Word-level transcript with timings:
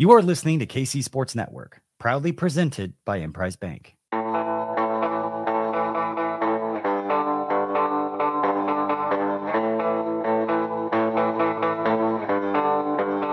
You 0.00 0.12
are 0.12 0.22
listening 0.22 0.60
to 0.60 0.66
KC 0.66 1.04
Sports 1.04 1.34
Network, 1.34 1.82
proudly 1.98 2.32
presented 2.32 2.94
by 3.04 3.18
Emprise 3.18 3.56
Bank. 3.56 3.96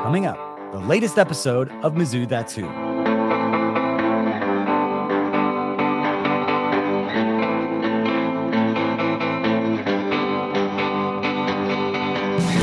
Coming 0.04 0.25
up, 0.25 0.38
the 0.74 0.80
latest 0.80 1.18
episode 1.18 1.71
of 1.84 1.93
Mizzou 1.93 2.28
That's 2.28 2.54
Who. 2.54 2.87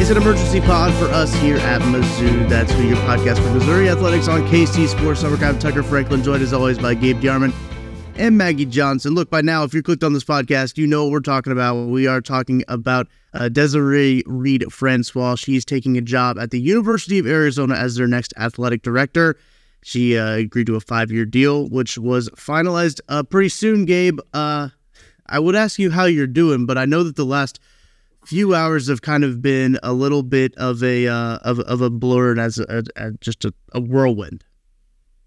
It's 0.04 0.10
an 0.10 0.18
emergency 0.18 0.60
pod 0.60 0.92
for 0.96 1.06
us 1.06 1.32
here 1.36 1.56
at 1.56 1.80
Mizzou. 1.80 2.46
That's 2.46 2.70
who 2.72 2.86
your 2.86 2.98
podcast 2.98 3.42
for 3.42 3.54
Missouri 3.54 3.88
Athletics 3.88 4.28
on 4.28 4.42
KC 4.48 4.86
Sports 4.86 5.22
Network. 5.22 5.40
I'm 5.40 5.58
Tucker 5.58 5.82
Franklin, 5.82 6.22
joined 6.22 6.42
as 6.42 6.52
always 6.52 6.78
by 6.78 6.92
Gabe 6.92 7.22
DeArmond 7.22 7.54
and 8.16 8.36
Maggie 8.36 8.66
Johnson. 8.66 9.14
Look, 9.14 9.30
by 9.30 9.40
now, 9.40 9.64
if 9.64 9.72
you 9.72 9.82
clicked 9.82 10.04
on 10.04 10.12
this 10.12 10.22
podcast, 10.22 10.76
you 10.76 10.86
know 10.86 11.04
what 11.04 11.12
we're 11.12 11.20
talking 11.20 11.54
about. 11.54 11.86
We 11.86 12.06
are 12.06 12.20
talking 12.20 12.62
about 12.68 13.08
uh, 13.32 13.48
Desiree 13.48 14.22
Reed 14.26 14.70
Francois. 14.70 15.36
She's 15.36 15.64
taking 15.64 15.96
a 15.96 16.02
job 16.02 16.38
at 16.38 16.50
the 16.50 16.60
University 16.60 17.18
of 17.18 17.26
Arizona 17.26 17.74
as 17.74 17.94
their 17.94 18.06
next 18.06 18.34
athletic 18.36 18.82
director. 18.82 19.38
She 19.82 20.18
uh, 20.18 20.32
agreed 20.32 20.66
to 20.66 20.76
a 20.76 20.80
five 20.80 21.10
year 21.10 21.24
deal, 21.24 21.66
which 21.70 21.96
was 21.96 22.28
finalized 22.36 23.00
uh, 23.08 23.22
pretty 23.22 23.48
soon, 23.48 23.86
Gabe. 23.86 24.20
Uh, 24.34 24.68
I 25.26 25.38
would 25.38 25.54
ask 25.56 25.78
you 25.78 25.92
how 25.92 26.04
you're 26.04 26.26
doing, 26.26 26.66
but 26.66 26.76
I 26.76 26.84
know 26.84 27.04
that 27.04 27.16
the 27.16 27.24
last 27.24 27.58
few 28.26 28.54
hours 28.54 28.88
have 28.88 29.02
kind 29.02 29.24
of 29.24 29.42
been 29.42 29.78
a 29.82 29.92
little 29.92 30.22
bit 30.22 30.54
of 30.56 30.82
a 30.82 31.08
uh, 31.08 31.38
of, 31.38 31.60
of 31.60 31.80
a 31.80 31.90
blur 31.90 32.32
and 32.32 32.40
as 32.40 32.58
a, 32.58 32.82
a, 32.96 33.10
just 33.20 33.44
a, 33.44 33.52
a, 33.72 33.80
whirlwind. 33.80 34.44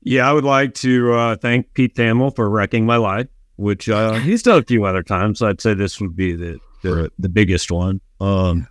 Yeah, 0.01 0.29
I 0.29 0.33
would 0.33 0.43
like 0.43 0.73
to 0.75 1.13
uh, 1.13 1.35
thank 1.35 1.73
Pete 1.73 1.95
Thamel 1.95 2.35
for 2.35 2.49
wrecking 2.49 2.85
my 2.85 2.97
life, 2.97 3.27
which 3.57 3.89
uh, 3.89 4.13
he's 4.13 4.43
done 4.43 4.59
a 4.59 4.63
few 4.63 4.85
other 4.85 5.03
times. 5.03 5.39
So 5.39 5.47
I'd 5.47 5.61
say 5.61 5.73
this 5.73 5.99
would 5.99 6.15
be 6.15 6.35
the 6.35 6.59
the, 6.83 7.11
the 7.19 7.29
biggest 7.29 7.71
one. 7.71 8.01
Um, 8.19 8.67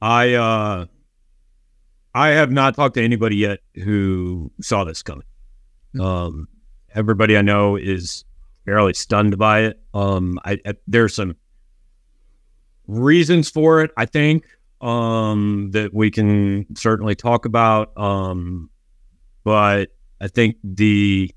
I 0.00 0.34
uh, 0.34 0.86
I 2.14 2.28
have 2.28 2.50
not 2.50 2.74
talked 2.74 2.94
to 2.94 3.02
anybody 3.02 3.36
yet 3.36 3.60
who 3.74 4.50
saw 4.60 4.84
this 4.84 5.02
coming. 5.02 5.26
Hmm. 5.92 6.00
Um, 6.00 6.48
everybody 6.94 7.36
I 7.36 7.42
know 7.42 7.76
is 7.76 8.24
fairly 8.64 8.94
stunned 8.94 9.38
by 9.38 9.60
it. 9.60 9.80
Um, 9.94 10.38
I, 10.44 10.58
I 10.66 10.74
there's 10.86 11.14
some 11.14 11.36
reasons 12.88 13.48
for 13.48 13.82
it, 13.82 13.92
I 13.96 14.06
think, 14.06 14.44
um, 14.80 15.70
that 15.72 15.94
we 15.94 16.10
can 16.10 16.66
certainly 16.76 17.14
talk 17.14 17.44
about. 17.44 17.96
Um, 17.96 18.70
but 19.44 19.90
I 20.20 20.28
think 20.28 20.56
the 20.64 21.30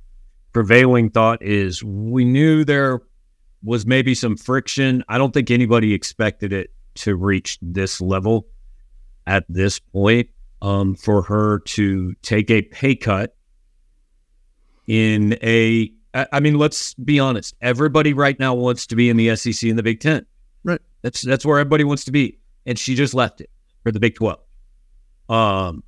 prevailing 0.53 1.11
thought 1.11 1.43
is 1.43 1.83
we 1.83 2.25
knew 2.25 2.65
there 2.65 3.01
was 3.63 3.85
maybe 3.85 4.15
some 4.15 4.35
friction. 4.35 5.03
I 5.07 5.17
don't 5.17 5.33
think 5.33 5.51
anybody 5.51 5.93
expected 5.93 6.51
it 6.51 6.71
to 6.95 7.15
reach 7.15 7.59
this 7.61 8.01
level 8.01 8.47
at 9.27 9.45
this 9.47 9.77
point. 9.77 10.29
Um, 10.63 10.93
for 10.93 11.23
her 11.23 11.57
to 11.59 12.13
take 12.21 12.51
a 12.51 12.61
pay 12.61 12.95
cut 12.95 13.35
in 14.85 15.33
a, 15.41 15.91
I 16.13 16.39
mean, 16.39 16.59
let's 16.59 16.93
be 16.93 17.19
honest. 17.19 17.55
Everybody 17.61 18.13
right 18.13 18.37
now 18.39 18.53
wants 18.53 18.85
to 18.87 18.95
be 18.95 19.09
in 19.09 19.17
the 19.17 19.35
SEC 19.35 19.67
and 19.67 19.79
the 19.79 19.81
Big 19.81 20.01
Ten. 20.01 20.23
That's 21.01 21.21
that's 21.21 21.45
where 21.45 21.59
everybody 21.59 21.83
wants 21.83 22.05
to 22.05 22.11
be, 22.11 22.39
and 22.65 22.77
she 22.77 22.95
just 22.95 23.13
left 23.13 23.41
it 23.41 23.49
for 23.83 23.91
the 23.91 23.99
Big 23.99 24.15
Twelve. 24.15 24.39
Um, 25.29 25.83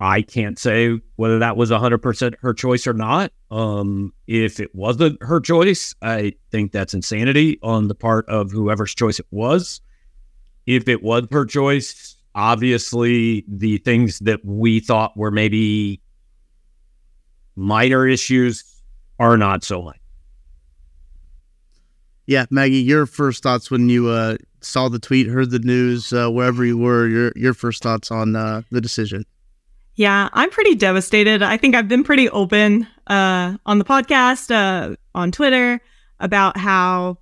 I 0.00 0.22
can't 0.22 0.58
say 0.58 0.98
whether 1.16 1.38
that 1.38 1.56
was 1.56 1.70
hundred 1.70 1.98
percent 1.98 2.34
her 2.40 2.54
choice 2.54 2.86
or 2.86 2.92
not. 2.94 3.32
Um, 3.50 4.12
if 4.26 4.58
it 4.58 4.74
wasn't 4.74 5.22
her 5.22 5.40
choice, 5.40 5.94
I 6.02 6.34
think 6.50 6.72
that's 6.72 6.94
insanity 6.94 7.58
on 7.62 7.88
the 7.88 7.94
part 7.94 8.28
of 8.28 8.50
whoever's 8.50 8.94
choice 8.94 9.20
it 9.20 9.26
was. 9.30 9.80
If 10.66 10.88
it 10.88 11.02
was 11.02 11.26
her 11.30 11.44
choice, 11.44 12.16
obviously 12.34 13.44
the 13.48 13.78
things 13.78 14.18
that 14.20 14.44
we 14.44 14.80
thought 14.80 15.16
were 15.16 15.30
maybe 15.30 16.00
minor 17.56 18.06
issues 18.06 18.64
are 19.18 19.36
not 19.36 19.64
so 19.64 19.82
minor. 19.82 20.01
Yeah, 22.26 22.46
Maggie, 22.50 22.76
your 22.76 23.06
first 23.06 23.42
thoughts 23.42 23.70
when 23.70 23.88
you 23.88 24.08
uh, 24.08 24.36
saw 24.60 24.88
the 24.88 24.98
tweet, 24.98 25.26
heard 25.26 25.50
the 25.50 25.58
news, 25.58 26.12
uh, 26.12 26.30
wherever 26.30 26.64
you 26.64 26.78
were, 26.78 27.08
your 27.08 27.32
your 27.34 27.54
first 27.54 27.82
thoughts 27.82 28.10
on 28.10 28.36
uh, 28.36 28.62
the 28.70 28.80
decision. 28.80 29.24
Yeah, 29.94 30.28
I'm 30.32 30.50
pretty 30.50 30.74
devastated. 30.74 31.42
I 31.42 31.56
think 31.56 31.74
I've 31.74 31.88
been 31.88 32.04
pretty 32.04 32.28
open 32.30 32.86
uh, 33.08 33.56
on 33.66 33.78
the 33.78 33.84
podcast, 33.84 34.50
uh, 34.50 34.96
on 35.14 35.32
Twitter, 35.32 35.80
about 36.18 36.56
how 36.56 37.18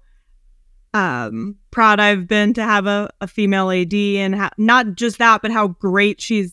um, 0.95 1.57
proud 1.71 1.99
I've 1.99 2.29
been 2.29 2.55
to 2.55 2.63
have 2.63 2.87
a, 2.87 3.11
a 3.21 3.27
female 3.27 3.71
AD, 3.71 3.95
and 3.95 4.51
not 4.57 4.95
just 4.95 5.19
that, 5.19 5.43
but 5.43 5.51
how 5.51 5.69
great 5.69 6.21
she's 6.21 6.53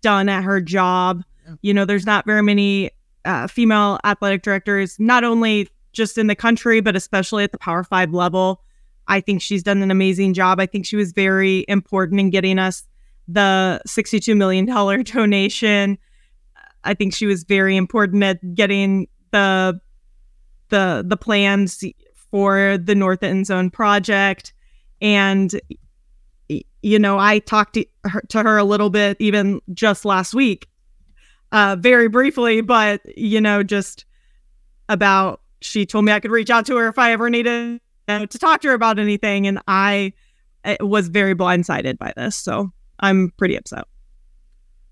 done 0.00 0.28
at 0.28 0.44
her 0.44 0.60
job. 0.60 1.22
Yeah. 1.46 1.54
You 1.62 1.74
know, 1.74 1.84
there's 1.84 2.06
not 2.06 2.24
very 2.24 2.42
many 2.42 2.92
uh, 3.24 3.46
female 3.46 3.98
athletic 4.04 4.42
directors, 4.42 4.98
not 4.98 5.24
only 5.24 5.68
just 5.92 6.18
in 6.18 6.26
the 6.26 6.34
country, 6.34 6.80
but 6.80 6.96
especially 6.96 7.44
at 7.44 7.52
the 7.52 7.58
Power 7.58 7.84
Five 7.84 8.12
level. 8.12 8.62
I 9.08 9.20
think 9.20 9.40
she's 9.40 9.62
done 9.62 9.82
an 9.82 9.90
amazing 9.90 10.34
job. 10.34 10.60
I 10.60 10.66
think 10.66 10.84
she 10.84 10.96
was 10.96 11.12
very 11.12 11.64
important 11.66 12.20
in 12.20 12.30
getting 12.30 12.58
us 12.58 12.84
the 13.26 13.80
$62 13.86 14.36
million 14.36 14.66
donation. 15.04 15.98
I 16.84 16.94
think 16.94 17.14
she 17.14 17.26
was 17.26 17.44
very 17.44 17.76
important 17.76 18.22
at 18.22 18.54
getting 18.54 19.08
the 19.30 19.80
the 20.70 21.04
the 21.06 21.16
plans 21.16 21.82
for 22.30 22.78
the 22.78 22.94
North 22.94 23.22
End 23.22 23.46
Zone 23.46 23.70
project. 23.70 24.52
And 25.00 25.58
you 26.82 26.98
know, 26.98 27.18
I 27.18 27.40
talked 27.40 27.74
to 27.74 27.84
her, 28.04 28.22
to 28.28 28.42
her 28.42 28.58
a 28.58 28.64
little 28.64 28.90
bit 28.90 29.16
even 29.20 29.60
just 29.74 30.04
last 30.04 30.34
week, 30.34 30.68
uh, 31.52 31.76
very 31.78 32.08
briefly, 32.08 32.60
but 32.60 33.00
you 33.18 33.40
know, 33.40 33.62
just 33.62 34.04
about 34.88 35.40
she 35.60 35.86
told 35.86 36.04
me 36.04 36.12
I 36.12 36.20
could 36.20 36.30
reach 36.30 36.50
out 36.50 36.66
to 36.66 36.76
her 36.76 36.88
if 36.88 36.98
I 36.98 37.12
ever 37.12 37.30
needed 37.30 37.80
to 38.08 38.26
talk 38.26 38.60
to 38.62 38.68
her 38.68 38.74
about 38.74 38.98
anything. 38.98 39.46
And 39.46 39.60
I 39.68 40.12
was 40.80 41.08
very 41.08 41.34
blindsided 41.34 41.98
by 41.98 42.12
this. 42.16 42.36
So 42.36 42.70
I'm 43.00 43.32
pretty 43.36 43.56
upset. 43.56 43.84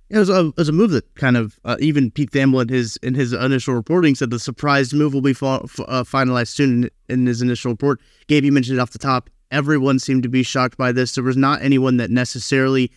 It 0.09 0.19
was 0.19 0.31
a, 0.31 0.47
it 0.49 0.57
was 0.57 0.69
a 0.69 0.73
move 0.73 0.91
that 0.93 1.13
kind 1.17 1.37
of 1.37 1.59
uh, 1.65 1.77
even 1.81 2.13
Pete 2.13 2.31
Thamel 2.31 2.63
in 2.63 2.69
his 2.69 2.97
in 2.99 3.15
his 3.15 3.33
initial 3.33 3.75
reporting 3.75 4.15
said 4.15 4.31
the 4.31 4.39
surprise 4.39 4.95
move 4.95 5.13
will 5.13 5.21
be 5.21 5.33
fa- 5.33 5.63
f- 5.65 5.81
uh, 5.81 6.05
finalized 6.05 6.49
soon 6.49 6.85
in, 6.85 6.91
in 7.09 7.27
his 7.27 7.43
initial 7.43 7.73
report. 7.73 8.01
Gabe, 8.29 8.45
you 8.45 8.53
mentioned 8.53 8.79
it 8.79 8.81
off 8.81 8.93
the 8.93 9.01
top. 9.01 9.31
Everyone 9.51 9.99
seemed 9.99 10.23
to 10.23 10.29
be 10.29 10.45
shocked 10.45 10.77
by 10.77 10.93
this. 10.93 11.17
There 11.17 11.25
was 11.25 11.37
not 11.37 11.61
anyone 11.61 11.97
that 11.97 12.11
necessarily 12.11 12.93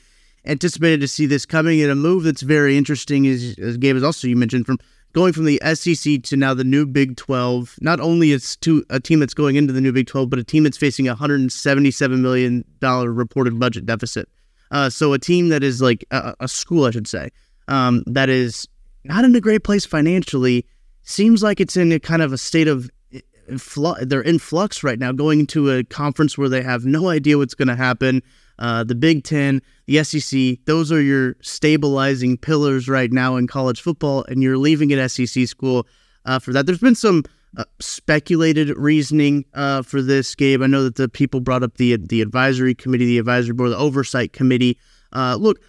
anticipated 0.46 1.02
to 1.02 1.08
see 1.08 1.26
this 1.26 1.48
coming. 1.48 1.82
And 1.82 1.92
a 1.92 1.96
move 1.96 2.24
that's 2.24 2.42
very 2.42 2.78
interesting 2.78 3.26
is, 3.26 3.58
as 3.58 3.78
Gabe 3.78 3.96
has 3.96 4.04
also 4.04 4.28
you 4.28 4.36
mentioned, 4.36 4.68
from 4.68 4.78
going 5.14 5.34
from 5.34 5.46
the 5.46 5.62
SEC 5.74 6.22
to 6.24 6.38
now 6.38 6.54
the 6.54 6.64
new 6.64 6.86
Big 6.86 7.18
12. 7.18 7.76
Not 7.82 8.00
only 8.00 8.32
it's 8.32 8.56
to 8.58 8.84
a 8.90 9.00
team 9.00 9.20
that's 9.20 9.34
going 9.34 9.56
into 9.56 9.74
the 9.74 9.82
new 9.82 9.92
Big 9.92 10.08
12, 10.08 10.30
but 10.30 10.40
a 10.40 10.44
team 10.44 10.64
that's 10.64 10.78
facing 10.78 11.08
a 11.08 11.16
$177 11.16 12.20
million 12.20 12.64
reported 12.82 13.60
budget 13.60 13.86
deficit. 13.86 14.30
Uh, 14.72 14.90
so 14.90 15.14
a 15.14 15.20
team 15.20 15.50
that 15.50 15.64
is 15.64 15.82
like 15.82 16.06
a, 16.12 16.36
a 16.40 16.48
school, 16.48 16.86
I 16.86 16.92
should 16.92 17.08
say, 17.08 17.30
um, 17.68 18.04
that 18.06 18.30
is 18.30 18.68
not 19.04 19.26
in 19.26 19.36
a 19.36 19.42
great 19.42 19.64
place 19.64 19.86
financially, 19.86 20.66
seems 21.02 21.42
like 21.42 21.60
it's 21.60 21.76
in 21.76 21.92
a 21.92 22.00
kind 22.00 22.22
of 22.22 22.34
a 22.34 22.38
state 22.38 22.68
of 22.68 22.90
they're 24.02 24.22
in 24.22 24.38
flux 24.38 24.84
right 24.84 25.00
now, 25.00 25.12
going 25.12 25.40
into 25.40 25.72
a 25.72 25.84
conference 25.84 26.38
where 26.38 26.50
they 26.50 26.62
have 26.62 26.86
no 26.86 27.10
idea 27.10 27.36
what's 27.36 27.56
going 27.56 27.68
to 27.68 27.76
happen 27.76 28.22
uh, 28.60 28.84
the 28.84 28.96
Big 28.96 29.24
Ten, 29.24 29.62
the 29.88 30.04
SEC. 30.04 30.58
Those 30.66 30.92
are 30.92 31.02
your 31.02 31.36
stabilizing 31.42 32.38
pillars 32.38 32.88
right 32.88 33.12
now 33.12 33.38
in 33.38 33.48
college 33.48 33.82
football, 33.82 34.26
and 34.26 34.44
you're 34.44 34.58
leaving 34.58 34.94
an 34.94 35.10
SEC 35.10 35.48
school 35.48 35.88
uh, 36.26 36.40
for 36.40 36.54
that. 36.54 36.66
There's 36.66 36.80
been 36.80 36.96
some 36.96 37.24
uh, 37.58 37.64
speculated 37.80 38.70
reasoning 38.78 39.46
uh, 39.54 39.82
for 39.82 40.02
this, 40.02 40.36
Gabe. 40.36 40.62
I 40.62 40.68
know 40.68 40.84
that 40.84 40.96
the 40.96 41.10
people 41.10 41.40
brought 41.40 41.64
up 41.64 41.78
the 41.78 41.98
the 41.98 42.22
advisory 42.22 42.76
committee, 42.76 43.06
the 43.06 43.18
advisory 43.18 43.54
board, 43.54 43.72
the 43.72 43.78
oversight 43.78 44.34
committee. 44.34 44.78
Uh, 45.14 45.38
look, 45.40 45.60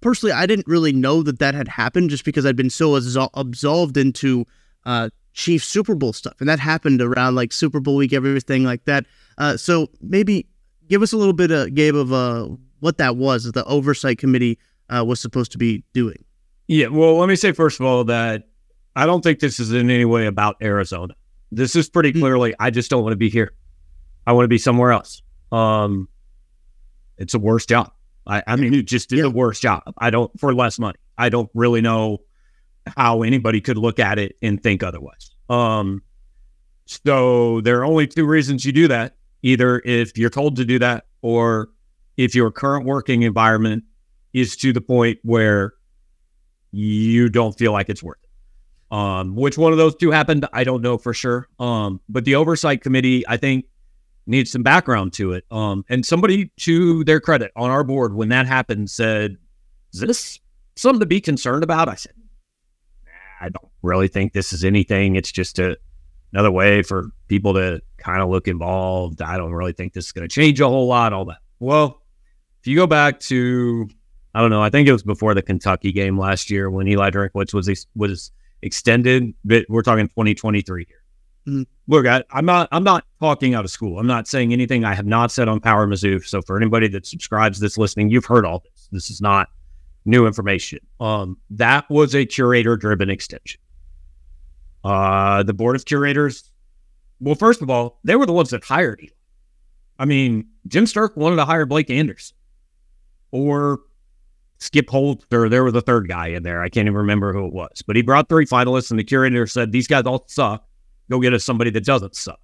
personally, 0.00 0.32
I 0.32 0.46
didn't 0.46 0.68
really 0.68 0.92
know 0.92 1.22
that 1.22 1.40
that 1.40 1.54
had 1.54 1.68
happened 1.68 2.10
just 2.10 2.24
because 2.24 2.46
I'd 2.46 2.56
been 2.56 2.70
so 2.70 2.94
absolved 3.34 3.96
into 3.96 4.46
uh, 4.84 5.10
Chief 5.34 5.62
Super 5.64 5.96
Bowl 5.96 6.12
stuff, 6.12 6.40
and 6.40 6.48
that 6.48 6.60
happened 6.60 7.02
around 7.02 7.34
like 7.34 7.52
Super 7.52 7.80
Bowl 7.80 7.96
week, 7.96 8.12
everything 8.12 8.62
like 8.62 8.84
that. 8.84 9.04
Uh, 9.36 9.56
so 9.56 9.90
maybe 10.00 10.46
give 10.88 11.02
us 11.02 11.12
a 11.12 11.16
little 11.16 11.32
bit, 11.32 11.50
of, 11.50 11.74
Gabe, 11.74 11.96
of 11.96 12.12
uh, 12.12 12.48
what 12.80 12.98
that 12.98 13.16
was 13.16 13.44
that 13.44 13.54
the 13.54 13.64
oversight 13.64 14.18
committee 14.18 14.58
uh, 14.88 15.04
was 15.04 15.20
supposed 15.20 15.52
to 15.52 15.58
be 15.58 15.84
doing. 15.92 16.24
Yeah, 16.68 16.88
well, 16.88 17.16
let 17.18 17.28
me 17.28 17.36
say 17.36 17.52
first 17.52 17.80
of 17.80 17.86
all 17.86 18.04
that 18.04 18.48
I 18.96 19.06
don't 19.06 19.22
think 19.22 19.40
this 19.40 19.60
is 19.60 19.72
in 19.72 19.90
any 19.90 20.04
way 20.04 20.26
about 20.26 20.56
Arizona. 20.62 21.14
This 21.52 21.76
is 21.76 21.88
pretty 21.88 22.12
hmm. 22.12 22.20
clearly, 22.20 22.54
I 22.58 22.70
just 22.70 22.90
don't 22.90 23.02
want 23.02 23.12
to 23.12 23.18
be 23.18 23.30
here. 23.30 23.52
I 24.26 24.32
want 24.32 24.44
to 24.44 24.48
be 24.48 24.58
somewhere 24.58 24.90
else. 24.90 25.22
Um, 25.52 26.08
it's 27.18 27.34
a 27.34 27.38
worse 27.38 27.66
job. 27.66 27.92
I, 28.26 28.42
I 28.46 28.56
mean, 28.56 28.74
it 28.74 28.86
just 28.86 29.12
is 29.12 29.20
yeah. 29.20 29.26
a 29.26 29.30
worse 29.30 29.60
job. 29.60 29.82
I 29.98 30.10
don't 30.10 30.38
for 30.40 30.52
less 30.52 30.78
money. 30.78 30.98
I 31.16 31.28
don't 31.28 31.48
really 31.54 31.80
know 31.80 32.18
how 32.96 33.22
anybody 33.22 33.60
could 33.60 33.78
look 33.78 34.00
at 34.00 34.18
it 34.18 34.36
and 34.42 34.60
think 34.60 34.82
otherwise. 34.82 35.30
Um, 35.48 36.02
so 36.86 37.60
there 37.60 37.78
are 37.80 37.84
only 37.84 38.08
two 38.08 38.26
reasons 38.26 38.64
you 38.64 38.72
do 38.72 38.88
that: 38.88 39.14
either 39.46 39.80
if 39.84 40.18
you're 40.18 40.28
told 40.28 40.56
to 40.56 40.64
do 40.64 40.78
that, 40.80 41.06
or 41.22 41.68
if 42.16 42.34
your 42.34 42.50
current 42.50 42.84
working 42.84 43.22
environment 43.22 43.84
is 44.32 44.56
to 44.56 44.72
the 44.72 44.80
point 44.80 45.18
where 45.22 45.74
you 46.72 47.28
don't 47.28 47.56
feel 47.56 47.72
like 47.72 47.88
it's 47.88 48.02
worth 48.02 48.18
it. 48.22 48.94
Um, 48.94 49.36
which 49.36 49.56
one 49.56 49.70
of 49.70 49.78
those 49.78 49.94
two 49.94 50.10
happened, 50.10 50.46
I 50.52 50.64
don't 50.64 50.82
know 50.82 50.98
for 50.98 51.14
sure. 51.14 51.48
Um, 51.60 52.00
but 52.08 52.24
the 52.24 52.34
oversight 52.34 52.82
committee, 52.82 53.26
I 53.28 53.36
think, 53.36 53.66
needs 54.26 54.50
some 54.50 54.64
background 54.64 55.12
to 55.14 55.32
it. 55.32 55.44
Um, 55.52 55.84
and 55.88 56.04
somebody, 56.04 56.50
to 56.58 57.04
their 57.04 57.20
credit, 57.20 57.52
on 57.54 57.70
our 57.70 57.84
board, 57.84 58.14
when 58.14 58.30
that 58.30 58.46
happened, 58.46 58.90
said, 58.90 59.36
"Is 59.94 60.00
this 60.00 60.40
something 60.74 61.00
to 61.00 61.06
be 61.06 61.20
concerned 61.20 61.62
about?" 61.62 61.88
I 61.88 61.94
said, 61.94 62.14
"I 63.40 63.48
don't 63.48 63.72
really 63.82 64.08
think 64.08 64.32
this 64.32 64.52
is 64.52 64.64
anything. 64.64 65.14
It's 65.14 65.30
just 65.30 65.60
a, 65.60 65.78
another 66.32 66.50
way 66.50 66.82
for 66.82 67.10
people 67.28 67.54
to 67.54 67.80
kind 67.98 68.22
of 68.22 68.28
look 68.28 68.48
involved. 68.48 69.22
I 69.22 69.36
don't 69.36 69.52
really 69.52 69.72
think 69.72 69.92
this 69.92 70.06
is 70.06 70.12
going 70.12 70.28
to 70.28 70.32
change 70.32 70.60
a 70.60 70.68
whole 70.68 70.86
lot. 70.86 71.12
All 71.12 71.24
that. 71.26 71.38
Well, 71.58 72.02
if 72.60 72.66
you 72.66 72.76
go 72.76 72.86
back 72.86 73.20
to 73.20 73.88
I 74.36 74.40
don't 74.40 74.50
know. 74.50 74.62
I 74.62 74.68
think 74.68 74.86
it 74.86 74.92
was 74.92 75.02
before 75.02 75.32
the 75.32 75.40
Kentucky 75.40 75.92
game 75.92 76.18
last 76.18 76.50
year 76.50 76.70
when 76.70 76.86
Eli 76.86 77.08
Drinkwitz 77.08 77.54
was 77.54 77.86
was 77.96 78.30
extended. 78.60 79.32
But 79.46 79.64
we're 79.70 79.80
talking 79.80 80.08
2023 80.08 80.84
here. 80.86 80.96
Mm-hmm. 81.48 81.62
Look, 81.86 82.06
I, 82.06 82.22
am 82.34 82.44
not. 82.44 82.68
I'm 82.70 82.84
not 82.84 83.06
talking 83.18 83.54
out 83.54 83.64
of 83.64 83.70
school. 83.70 83.98
I'm 83.98 84.06
not 84.06 84.28
saying 84.28 84.52
anything 84.52 84.84
I 84.84 84.94
have 84.94 85.06
not 85.06 85.32
said 85.32 85.48
on 85.48 85.58
Power 85.58 85.86
Mizzou. 85.86 86.22
So 86.22 86.42
for 86.42 86.58
anybody 86.58 86.86
that 86.88 87.06
subscribes 87.06 87.60
this 87.60 87.78
listening, 87.78 88.10
you've 88.10 88.26
heard 88.26 88.44
all 88.44 88.58
this. 88.58 88.88
This 88.92 89.10
is 89.10 89.22
not 89.22 89.48
new 90.04 90.26
information. 90.26 90.80
Um, 91.00 91.38
that 91.48 91.88
was 91.88 92.14
a 92.14 92.26
curator-driven 92.26 93.08
extension. 93.08 93.58
Uh, 94.86 95.42
the 95.42 95.52
board 95.52 95.74
of 95.74 95.84
curators. 95.84 96.48
Well, 97.18 97.34
first 97.34 97.60
of 97.60 97.68
all, 97.68 97.98
they 98.04 98.14
were 98.14 98.24
the 98.24 98.32
ones 98.32 98.50
that 98.50 98.62
hired 98.62 99.00
Eli. 99.02 99.10
I 99.98 100.04
mean, 100.04 100.46
Jim 100.68 100.84
Sterk 100.84 101.16
wanted 101.16 101.36
to 101.36 101.44
hire 101.44 101.66
Blake 101.66 101.90
Anderson 101.90 102.36
or 103.32 103.80
Skip 104.58 104.88
Holtz, 104.88 105.26
or 105.32 105.48
there 105.48 105.64
was 105.64 105.74
a 105.74 105.80
third 105.80 106.08
guy 106.08 106.28
in 106.28 106.44
there. 106.44 106.62
I 106.62 106.68
can't 106.68 106.86
even 106.86 106.98
remember 106.98 107.32
who 107.32 107.46
it 107.46 107.52
was, 107.52 107.82
but 107.84 107.96
he 107.96 108.02
brought 108.02 108.28
three 108.28 108.46
finalists, 108.46 108.90
and 108.90 108.98
the 109.00 109.02
curator 109.02 109.48
said, 109.48 109.72
These 109.72 109.88
guys 109.88 110.04
all 110.04 110.24
suck. 110.28 110.64
Go 111.10 111.18
get 111.18 111.34
us 111.34 111.42
somebody 111.42 111.70
that 111.70 111.84
doesn't 111.84 112.14
suck. 112.14 112.38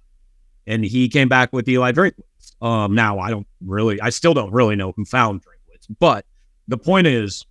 And 0.67 0.83
he 0.83 1.07
came 1.07 1.29
back 1.29 1.53
with 1.53 1.69
Eli 1.69 1.93
Drinkwitz. 1.93 2.61
Um, 2.61 2.93
now, 2.93 3.19
I 3.19 3.29
don't 3.29 3.47
really, 3.61 4.01
I 4.01 4.09
still 4.09 4.33
don't 4.33 4.51
really 4.51 4.75
know 4.75 4.91
who 4.97 5.05
found 5.05 5.43
Drinkwitz, 5.43 5.95
but 5.97 6.25
the 6.67 6.77
point 6.77 7.07
is 7.07 7.45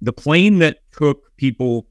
the 0.00 0.14
plane 0.14 0.60
that 0.60 0.78
took 0.92 1.36
people 1.36 1.87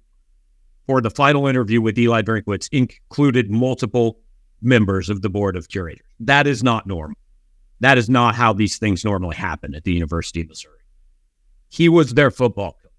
for 0.88 1.02
the 1.02 1.10
final 1.10 1.48
interview 1.48 1.82
with 1.82 2.00
Eli 2.00 2.22
Drinkwitz 2.22 2.70
included 2.72 3.52
multiple 3.52 4.20
members 4.62 5.10
of 5.10 5.22
the 5.22 5.30
board 5.30 5.56
of 5.56 5.68
curators. 5.68 6.08
That 6.20 6.48
is 6.48 6.64
not 6.64 6.88
normal. 6.88 7.18
That 7.82 7.98
is 7.98 8.10
not 8.10 8.34
how 8.34 8.54
these 8.54 8.80
things 8.80 9.06
normally 9.06 9.36
happen 9.36 9.76
at 9.76 9.84
the 9.84 9.94
University 9.94 10.42
of 10.42 10.48
Missouri. 10.48 10.80
He 11.70 11.90
was 11.90 12.14
their 12.14 12.32
football 12.32 12.72
coach. 12.72 12.92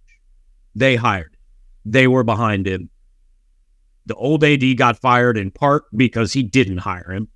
They 0.74 0.94
hired 0.94 1.32
him. 1.32 1.40
They 1.84 2.06
were 2.06 2.22
behind 2.22 2.66
him. 2.66 2.90
The 4.06 4.14
old 4.14 4.44
AD 4.44 4.76
got 4.76 5.00
fired 5.00 5.36
in 5.36 5.50
part 5.50 5.84
because 5.96 6.32
he 6.32 6.42
didn't 6.42 6.78
hire 6.78 7.10
him. 7.10 7.28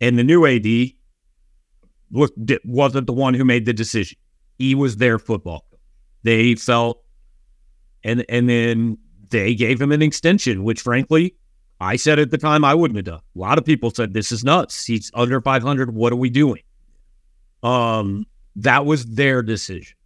And 0.00 0.18
the 0.18 0.24
new 0.24 0.46
AD 0.46 0.92
wasn't 2.10 3.06
the 3.06 3.12
one 3.12 3.34
who 3.34 3.44
made 3.44 3.66
the 3.66 3.72
decision. 3.72 4.18
He 4.58 4.74
was 4.74 4.96
their 4.96 5.18
football 5.18 5.66
coach. 5.70 5.80
They 6.22 6.54
felt, 6.54 7.02
and 8.02 8.24
and 8.28 8.48
then 8.48 8.98
they 9.30 9.54
gave 9.54 9.80
him 9.80 9.92
an 9.92 10.02
extension, 10.02 10.64
which 10.64 10.80
frankly, 10.80 11.34
I 11.80 11.96
said 11.96 12.18
at 12.18 12.30
the 12.30 12.38
time 12.38 12.64
I 12.64 12.74
wouldn't 12.74 12.96
have 12.96 13.04
done. 13.04 13.20
A 13.34 13.38
lot 13.38 13.58
of 13.58 13.64
people 13.64 13.90
said 13.90 14.14
this 14.14 14.32
is 14.32 14.44
nuts. 14.44 14.84
He's 14.84 15.10
under 15.14 15.40
500. 15.40 15.94
What 15.94 16.12
are 16.12 16.16
we 16.16 16.30
doing? 16.30 16.62
Um, 17.62 18.26
that 18.56 18.86
was 18.86 19.04
their 19.04 19.42
decision. 19.42 19.96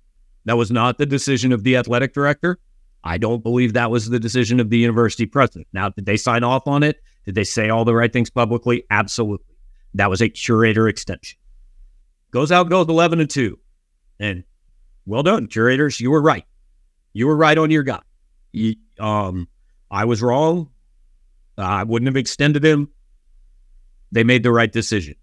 That 0.47 0.57
was 0.57 0.71
not 0.71 0.99
the 0.99 1.07
decision 1.07 1.53
of 1.53 1.63
the 1.63 1.77
athletic 1.77 2.13
director. 2.13 2.59
I 3.05 3.19
don't 3.19 3.43
believe 3.43 3.73
that 3.73 3.91
was 3.91 4.09
the 4.09 4.19
decision 4.19 4.61
of 4.61 4.71
the 4.71 4.79
university 4.79 5.27
president. 5.27 5.69
Now, 5.73 5.91
did 5.91 6.07
they 6.07 6.17
sign 6.17 6.45
off 6.45 6.67
on 6.67 6.83
it? 6.83 7.03
Did 7.25 7.35
they 7.35 7.45
say 7.45 7.71
all 7.71 7.85
the 7.85 7.95
right 7.95 8.13
things 8.13 8.31
publicly? 8.31 8.85
Absolutely. 8.91 9.57
That 9.95 10.11
was 10.11 10.21
a 10.21 10.29
curator 10.29 10.89
extension. 10.89 11.39
Goes 12.31 12.53
out, 12.53 12.69
goes 12.69 12.89
11 12.89 13.21
and 13.21 13.31
2. 13.31 13.59
And 14.19 14.45
well 15.07 15.23
done, 15.23 15.47
curators. 15.47 16.01
You 16.01 16.11
were 16.11 16.23
right. 16.23 16.45
You 17.13 17.27
were 17.27 17.37
right 17.37 17.57
on 17.57 17.71
your 17.71 17.83
guy. 17.83 18.01
You, 18.53 18.75
um, 19.00 19.49
I 19.91 20.05
was 20.05 20.23
wrong. 20.23 20.70
I 21.58 21.85
wouldn't 21.85 22.06
have 22.06 22.17
extended 22.17 22.64
him. 22.64 22.88
They 24.12 24.25
made 24.25 24.43
the 24.43 24.52
right 24.52 24.70
decision. 24.70 25.14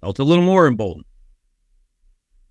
Felt 0.00 0.18
a 0.18 0.24
little 0.24 0.44
more 0.44 0.66
emboldened 0.66 1.04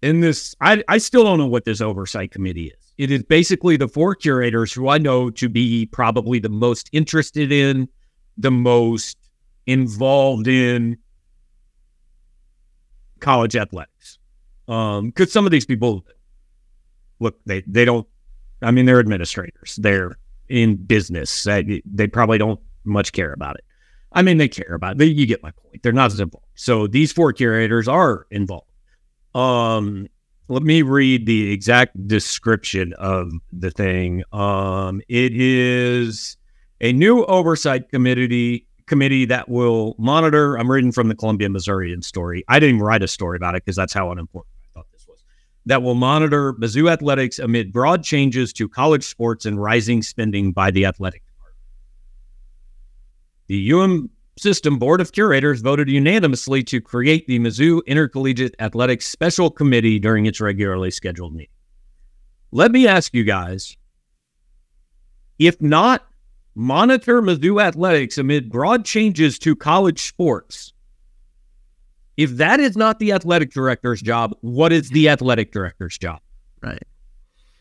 in 0.01 0.19
this, 0.19 0.55
I, 0.61 0.83
I 0.87 0.97
still 0.97 1.23
don't 1.23 1.37
know 1.37 1.47
what 1.47 1.65
this 1.65 1.81
oversight 1.81 2.31
committee 2.31 2.67
is. 2.67 2.93
It 2.97 3.11
is 3.11 3.23
basically 3.23 3.77
the 3.77 3.87
four 3.87 4.15
curators 4.15 4.73
who 4.73 4.89
I 4.89 4.97
know 4.97 5.29
to 5.31 5.49
be 5.49 5.85
probably 5.85 6.39
the 6.39 6.49
most 6.49 6.89
interested 6.91 7.51
in, 7.51 7.87
the 8.37 8.51
most 8.51 9.17
involved 9.67 10.47
in 10.47 10.97
college 13.19 13.55
athletics. 13.55 14.17
Um, 14.67 15.07
because 15.07 15.31
some 15.31 15.45
of 15.45 15.51
these 15.51 15.65
people, 15.65 16.05
look, 17.19 17.39
they 17.45 17.61
they 17.67 17.85
don't. 17.85 18.07
I 18.61 18.71
mean, 18.71 18.85
they're 18.85 18.99
administrators. 18.99 19.75
They're 19.75 20.17
in 20.51 20.75
business. 20.75 21.43
They, 21.43 22.07
probably 22.07 22.37
don't 22.37 22.59
much 22.83 23.13
care 23.13 23.33
about 23.33 23.55
it. 23.55 23.63
I 24.11 24.21
mean, 24.21 24.37
they 24.37 24.49
care 24.49 24.73
about 24.73 25.01
it. 25.01 25.05
You 25.05 25.25
get 25.25 25.41
my 25.41 25.51
point. 25.51 25.81
They're 25.83 25.93
not 25.93 26.11
as 26.11 26.19
involved. 26.19 26.45
So 26.55 26.87
these 26.87 27.13
four 27.13 27.31
curators 27.31 27.87
are 27.87 28.27
involved. 28.29 28.67
Um, 29.33 30.07
let 30.49 30.63
me 30.63 30.81
read 30.81 31.25
the 31.25 31.51
exact 31.51 32.07
description 32.07 32.93
of 32.93 33.31
the 33.53 33.71
thing. 33.71 34.23
Um, 34.33 35.01
it 35.07 35.31
is 35.33 36.35
a 36.81 36.91
new 36.91 37.23
oversight 37.25 37.89
committee 37.89 38.67
committee 38.87 39.23
that 39.23 39.47
will 39.47 39.95
monitor. 39.97 40.57
I'm 40.57 40.69
reading 40.69 40.91
from 40.91 41.07
the 41.07 41.15
Columbia 41.15 41.47
Missourian 41.47 42.01
story. 42.01 42.43
I 42.49 42.59
didn't 42.59 42.79
write 42.79 43.01
a 43.01 43.07
story 43.07 43.37
about 43.37 43.55
it 43.55 43.63
because 43.63 43.77
that's 43.77 43.93
how 43.93 44.11
unimportant 44.11 44.53
I 44.61 44.67
thought 44.73 44.87
this 44.91 45.07
was. 45.07 45.23
That 45.65 45.83
will 45.83 45.95
monitor 45.95 46.53
Mizzou 46.53 46.91
athletics 46.91 47.37
amid 47.37 47.71
broad 47.71 48.03
changes 48.03 48.51
to 48.53 48.67
college 48.67 49.03
sports 49.03 49.45
and 49.45 49.61
rising 49.61 50.01
spending 50.01 50.51
by 50.51 50.71
the 50.71 50.85
athletic 50.85 51.23
department. 51.25 51.57
The 53.47 53.71
UM 53.71 54.09
System 54.37 54.79
Board 54.79 55.01
of 55.01 55.11
Curators 55.11 55.61
voted 55.61 55.87
unanimously 55.87 56.63
to 56.63 56.81
create 56.81 57.27
the 57.27 57.37
Mizzou 57.37 57.85
Intercollegiate 57.85 58.55
Athletics 58.59 59.05
Special 59.07 59.51
Committee 59.51 59.99
during 59.99 60.25
its 60.25 60.41
regularly 60.41 60.89
scheduled 60.89 61.33
meeting. 61.33 61.53
Let 62.51 62.71
me 62.71 62.87
ask 62.87 63.13
you 63.13 63.23
guys 63.23 63.77
if 65.37 65.61
not 65.61 66.07
monitor 66.55 67.21
Mizzou 67.21 67.61
athletics 67.61 68.17
amid 68.17 68.51
broad 68.51 68.85
changes 68.85 69.39
to 69.39 69.55
college 69.55 70.01
sports, 70.01 70.73
if 72.17 72.31
that 72.31 72.59
is 72.59 72.77
not 72.77 72.99
the 72.99 73.11
athletic 73.11 73.51
director's 73.51 74.01
job, 74.01 74.35
what 74.41 74.71
is 74.71 74.89
the 74.89 75.09
athletic 75.09 75.51
director's 75.51 75.97
job? 75.97 76.19
Right. 76.61 76.83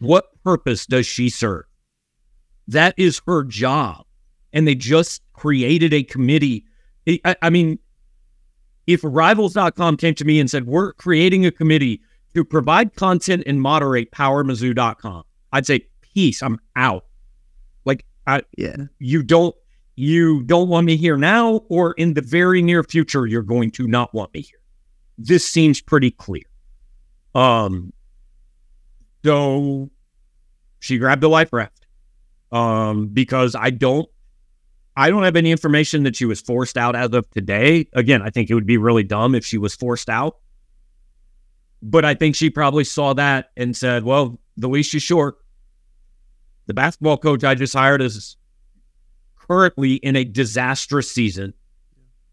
What 0.00 0.26
purpose 0.42 0.86
does 0.86 1.06
she 1.06 1.28
serve? 1.28 1.64
That 2.68 2.94
is 2.96 3.20
her 3.26 3.44
job. 3.44 4.04
And 4.52 4.66
they 4.66 4.74
just 4.74 5.22
created 5.32 5.94
a 5.94 6.02
committee 6.02 6.64
I, 7.24 7.36
I 7.42 7.50
mean, 7.50 7.78
if 8.86 9.00
rivals.com 9.02 9.96
came 9.96 10.14
to 10.14 10.24
me 10.24 10.40
and 10.40 10.50
said, 10.50 10.66
we're 10.66 10.92
creating 10.94 11.46
a 11.46 11.50
committee 11.50 12.00
to 12.34 12.44
provide 12.44 12.94
content 12.94 13.42
and 13.46 13.60
moderate 13.60 14.10
powermizzou.com, 14.12 15.24
I'd 15.52 15.66
say, 15.66 15.86
peace, 16.02 16.42
I'm 16.42 16.60
out. 16.76 17.04
Like, 17.84 18.04
I, 18.26 18.42
yeah, 18.56 18.76
you 18.98 19.22
don't, 19.22 19.54
you 19.96 20.42
don't 20.44 20.68
want 20.68 20.86
me 20.86 20.96
here 20.96 21.16
now, 21.16 21.62
or 21.68 21.92
in 21.92 22.14
the 22.14 22.22
very 22.22 22.62
near 22.62 22.82
future, 22.82 23.26
you're 23.26 23.42
going 23.42 23.70
to 23.72 23.86
not 23.86 24.14
want 24.14 24.32
me 24.32 24.42
here. 24.42 24.60
This 25.18 25.46
seems 25.46 25.80
pretty 25.80 26.10
clear. 26.10 26.44
Um, 27.34 27.92
so 29.24 29.90
she 30.78 30.98
grabbed 30.98 31.22
a 31.24 31.28
life 31.28 31.52
raft. 31.52 31.86
Um, 32.52 33.06
because 33.06 33.54
I 33.54 33.70
don't 33.70 34.08
I 34.96 35.08
don't 35.08 35.22
have 35.22 35.36
any 35.36 35.52
information 35.52 36.02
that 36.02 36.16
she 36.16 36.24
was 36.24 36.40
forced 36.40 36.76
out 36.76 36.96
as 36.96 37.12
of 37.12 37.30
today. 37.30 37.88
Again, 37.92 38.22
I 38.22 38.30
think 38.30 38.50
it 38.50 38.54
would 38.54 38.66
be 38.66 38.76
really 38.76 39.04
dumb 39.04 39.34
if 39.34 39.46
she 39.46 39.56
was 39.56 39.74
forced 39.74 40.08
out. 40.08 40.38
But 41.80 42.04
I 42.04 42.14
think 42.14 42.34
she 42.34 42.50
probably 42.50 42.84
saw 42.84 43.14
that 43.14 43.50
and 43.56 43.76
said, 43.76 44.04
well, 44.04 44.40
the 44.56 44.68
leash 44.68 44.92
is 44.94 45.02
short. 45.02 45.38
The 46.66 46.74
basketball 46.74 47.16
coach 47.16 47.44
I 47.44 47.54
just 47.54 47.72
hired 47.72 48.02
is 48.02 48.36
currently 49.50 49.94
in 49.94 50.14
a 50.14 50.22
disastrous 50.22 51.10
season. 51.10 51.52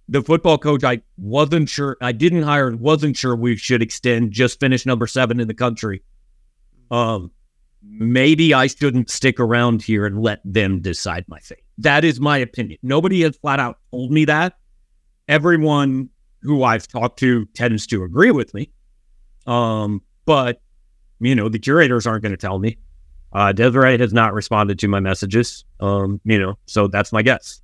The 0.08 0.22
football 0.22 0.58
coach 0.58 0.84
I 0.84 1.02
wasn't 1.18 1.68
sure, 1.68 1.98
I 2.00 2.12
didn't 2.12 2.44
hire, 2.44 2.74
wasn't 2.76 3.18
sure 3.18 3.36
we 3.36 3.58
should 3.58 3.82
extend, 3.82 4.32
just 4.32 4.60
finished 4.60 4.86
number 4.86 5.08
seven 5.08 5.40
in 5.40 5.48
the 5.48 5.54
country. 5.56 6.04
Um, 6.92 7.32
maybe 7.84 8.54
I 8.54 8.68
shouldn't 8.68 9.10
stick 9.10 9.40
around 9.40 9.82
here 9.82 10.06
and 10.06 10.22
let 10.22 10.42
them 10.46 10.80
decide 10.80 11.26
my 11.28 11.40
fate. 11.40 11.64
That 11.80 12.06
is 12.06 12.20
my 12.20 12.38
opinion. 12.38 12.78
Nobody 12.84 13.24
has 13.24 13.36
flat 13.36 13.60
out 13.60 13.80
told 13.92 14.12
me 14.12 14.26
that. 14.26 14.54
Everyone 15.28 16.10
who 16.44 16.64
I've 16.64 16.88
talked 16.88 17.20
to 17.20 17.46
tends 17.48 17.88
to 17.88 18.04
agree 18.04 18.32
with 18.32 18.54
me. 18.54 18.72
Um, 19.48 20.04
but 20.26 20.62
you 21.20 21.34
know, 21.34 21.50
the 21.50 21.60
curators 21.60 22.06
aren't 22.06 22.22
going 22.22 22.32
to 22.32 22.38
tell 22.38 22.60
me. 22.60 22.78
Uh, 23.38 23.52
Desiree 23.52 24.00
has 24.00 24.14
not 24.14 24.34
responded 24.34 24.80
to 24.80 24.88
my 24.88 25.00
messages. 25.00 25.64
Um, 25.80 26.20
you 26.24 26.40
know, 26.40 26.58
so 26.66 26.88
that's 26.88 27.14
my 27.14 27.22
guess. 27.22 27.62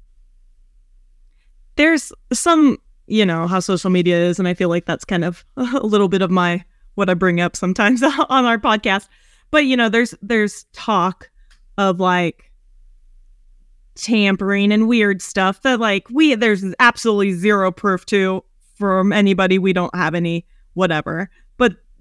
There's 1.78 2.14
some, 2.32 2.78
you 3.08 3.26
know, 3.26 3.48
how 3.48 3.60
social 3.60 3.90
media 3.90 4.24
is, 4.24 4.38
and 4.38 4.48
I 4.48 4.54
feel 4.54 4.70
like 4.70 4.86
that's 4.86 5.04
kind 5.04 5.26
of 5.26 5.44
a 5.58 5.64
little 5.84 6.10
bit 6.10 6.22
of 6.22 6.30
my 6.30 6.64
what 6.94 7.10
I 7.10 7.16
bring 7.16 7.42
up 7.42 7.56
sometimes 7.56 8.04
on 8.30 8.46
our 8.46 8.60
podcast. 8.60 9.08
But 9.50 9.66
you 9.66 9.76
know, 9.76 9.90
there's 9.90 10.14
there's 10.22 10.66
talk 10.74 11.32
of 11.80 12.00
like 12.00 12.52
tampering 13.96 14.72
and 14.72 14.88
weird 14.88 15.24
stuff 15.24 15.64
that 15.64 15.80
like 15.80 16.08
we 16.12 16.36
there's 16.36 16.64
absolutely 16.78 17.34
zero 17.34 17.72
proof 17.72 18.06
to 18.08 18.44
from 18.76 19.12
anybody. 19.12 19.58
We 19.58 19.74
don't 19.74 19.96
have 19.96 20.14
any 20.14 20.46
whatever. 20.76 21.32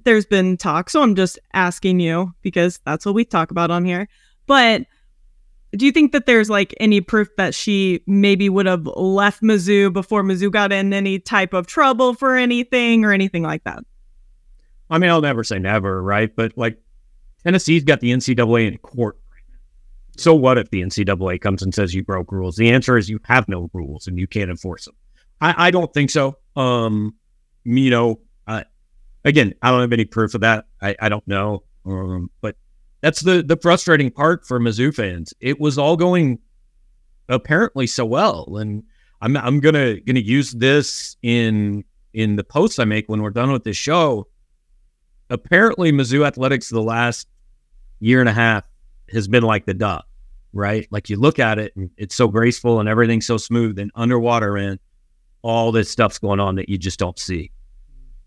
There's 0.05 0.27
been 0.27 0.57
talk, 0.57 0.91
so 0.91 1.03
I'm 1.03 1.15
just 1.15 1.39
asking 1.55 2.01
you 2.01 2.35
because 2.43 2.81
that's 2.85 3.07
what 3.07 3.15
we 3.15 3.25
talk 3.25 3.51
about 3.51 3.71
on 3.71 3.85
here. 3.85 4.09
But 4.47 4.87
do 5.77 5.87
you 5.87 5.93
think 5.93 6.13
that 6.13 6.27
there's 6.27 6.51
like 6.51 6.75
any 6.81 7.01
proof 7.01 7.29
that 7.37 7.55
she 7.55 8.03
maybe 8.07 8.49
would 8.49 8.67
have 8.67 8.87
left 8.87 9.43
Mizzou 9.43 9.93
before 9.93 10.23
Mizzou 10.23 10.51
got 10.51 10.73
in 10.73 10.93
any 10.93 11.19
type 11.19 11.55
of 11.55 11.67
trouble 11.67 12.15
for 12.15 12.37
anything 12.37 13.05
or 13.05 13.13
anything 13.13 13.43
like 13.43 13.65
that? 13.65 13.83
I 14.91 14.99
mean, 14.99 15.11
I'll 15.11 15.23
never 15.23 15.43
say 15.43 15.59
never, 15.59 16.03
right? 16.03 16.35
But 16.35 16.53
like 16.57 16.79
Tennessee's 17.45 17.85
got 17.85 18.01
the 18.01 18.13
NCAA 18.13 18.69
in 18.69 18.79
court. 18.79 19.19
So 20.19 20.35
what 20.35 20.59
if 20.59 20.69
the 20.71 20.83
NCAA 20.83 21.41
comes 21.41 21.63
and 21.63 21.75
says 21.75 21.95
you 21.95 22.05
broke 22.05 22.31
rules? 22.31 22.57
The 22.57 22.71
answer 22.71 22.99
is 22.99 23.09
you 23.09 23.19
have 23.25 23.49
no 23.49 23.71
rules 23.73 24.07
and 24.07 24.19
you 24.19 24.27
can't 24.27 24.51
enforce 24.51 24.85
them. 24.85 24.95
I, 25.41 25.69
I 25.69 25.71
don't 25.71 25.93
think 25.95 26.11
so. 26.11 26.37
Um, 26.55 27.15
you 27.65 27.89
know, 27.89 28.21
again, 29.25 29.55
I 29.63 29.71
don't 29.71 29.81
have 29.81 29.93
any 29.93 30.05
proof 30.05 30.35
of 30.35 30.41
that. 30.43 30.67
I, 30.81 30.97
I 31.01 31.09
don't 31.09 31.27
know. 31.27 31.63
Um, 31.85 32.31
but 32.41 32.57
that's 33.01 33.21
the 33.21 33.43
the 33.43 33.57
frustrating 33.57 34.11
part 34.11 34.47
for 34.47 34.61
Mizzou 34.61 34.95
fans. 34.95 35.35
It 35.41 35.61
was 35.61 35.79
all 35.79 35.97
going 35.97 36.39
apparently 37.29 37.87
so 37.87 38.05
well, 38.05 38.57
and 38.57 38.85
I'm 39.21 39.37
I'm 39.37 39.61
gonna 39.61 40.01
gonna 40.01 40.21
use 40.21 40.53
this 40.53 41.17
in 41.23 41.85
in 42.15 42.37
the 42.37 42.45
posts 42.45 42.79
I 42.79 42.85
make 42.85 43.09
when 43.09 43.23
we're 43.23 43.31
done 43.31 43.51
with 43.51 43.65
this 43.65 43.77
show. 43.77 44.29
Apparently, 45.31 45.93
Mizzou 45.93 46.27
athletics 46.27 46.69
the 46.69 46.83
last 46.83 47.27
year 48.01 48.21
and 48.21 48.29
a 48.29 48.33
half 48.33 48.65
has 49.11 49.29
been 49.29 49.43
like 49.43 49.65
the 49.65 49.75
duck, 49.75 50.07
right? 50.53 50.87
Like 50.91 51.09
you 51.09 51.17
look 51.17 51.39
at 51.39 51.59
it 51.59 51.75
and 51.75 51.91
it's 51.97 52.15
so 52.15 52.29
graceful 52.29 52.81
and 52.81 52.89
everything's 52.89 53.27
so 53.27 53.37
smooth 53.37 53.79
and 53.79 53.91
underwater 53.95 54.57
and 54.57 54.79
all 55.43 55.73
this 55.73 55.91
stuff's 55.91 56.19
going 56.19 56.41
on 56.41 56.57
that 56.57 56.69
you 56.69 56.79
just 56.79 56.99
don't 56.99 57.19
see. 57.19 57.51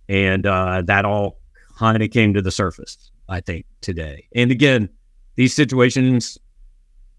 And 0.07 0.45
uh, 0.45 0.83
that 0.85 1.05
all 1.05 1.39
kind 1.77 2.01
of 2.01 2.09
came 2.11 2.33
to 2.33 2.41
the 2.41 2.51
surface, 2.51 3.11
I 3.27 3.41
think, 3.41 3.65
today. 3.81 4.27
And 4.35 4.51
again, 4.51 4.89
these 5.35 5.53
situations, 5.53 6.37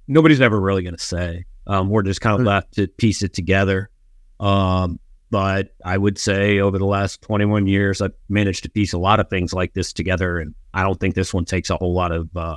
nobody's 0.09 0.41
ever 0.41 0.61
really 0.61 0.83
going 0.83 0.97
to 0.97 1.03
say. 1.03 1.45
Um, 1.67 1.89
we're 1.89 2.03
just 2.03 2.21
kind 2.21 2.39
of 2.39 2.47
left 2.47 2.75
to 2.75 2.87
piece 2.87 3.23
it 3.23 3.35
together. 3.35 3.91
Um, 4.39 5.01
but 5.31 5.75
I 5.85 5.99
would 5.99 6.19
say 6.19 6.61
over 6.61 6.79
the 6.79 6.87
last 6.87 7.21
21 7.23 7.67
years, 7.67 8.01
I've 8.01 8.13
managed 8.29 8.63
to 8.63 8.71
piece 8.71 8.93
a 8.93 8.99
lot 8.99 9.19
of 9.19 9.29
things 9.29 9.53
like 9.53 9.75
this 9.75 9.93
together. 9.93 10.39
And 10.39 10.55
I 10.73 10.83
don't 10.83 11.01
think 11.01 11.15
this 11.15 11.35
one 11.35 11.45
takes 11.45 11.71
a 11.71 11.77
whole 11.77 11.95
lot 11.95 12.13
of 12.13 12.35
uh, 12.37 12.57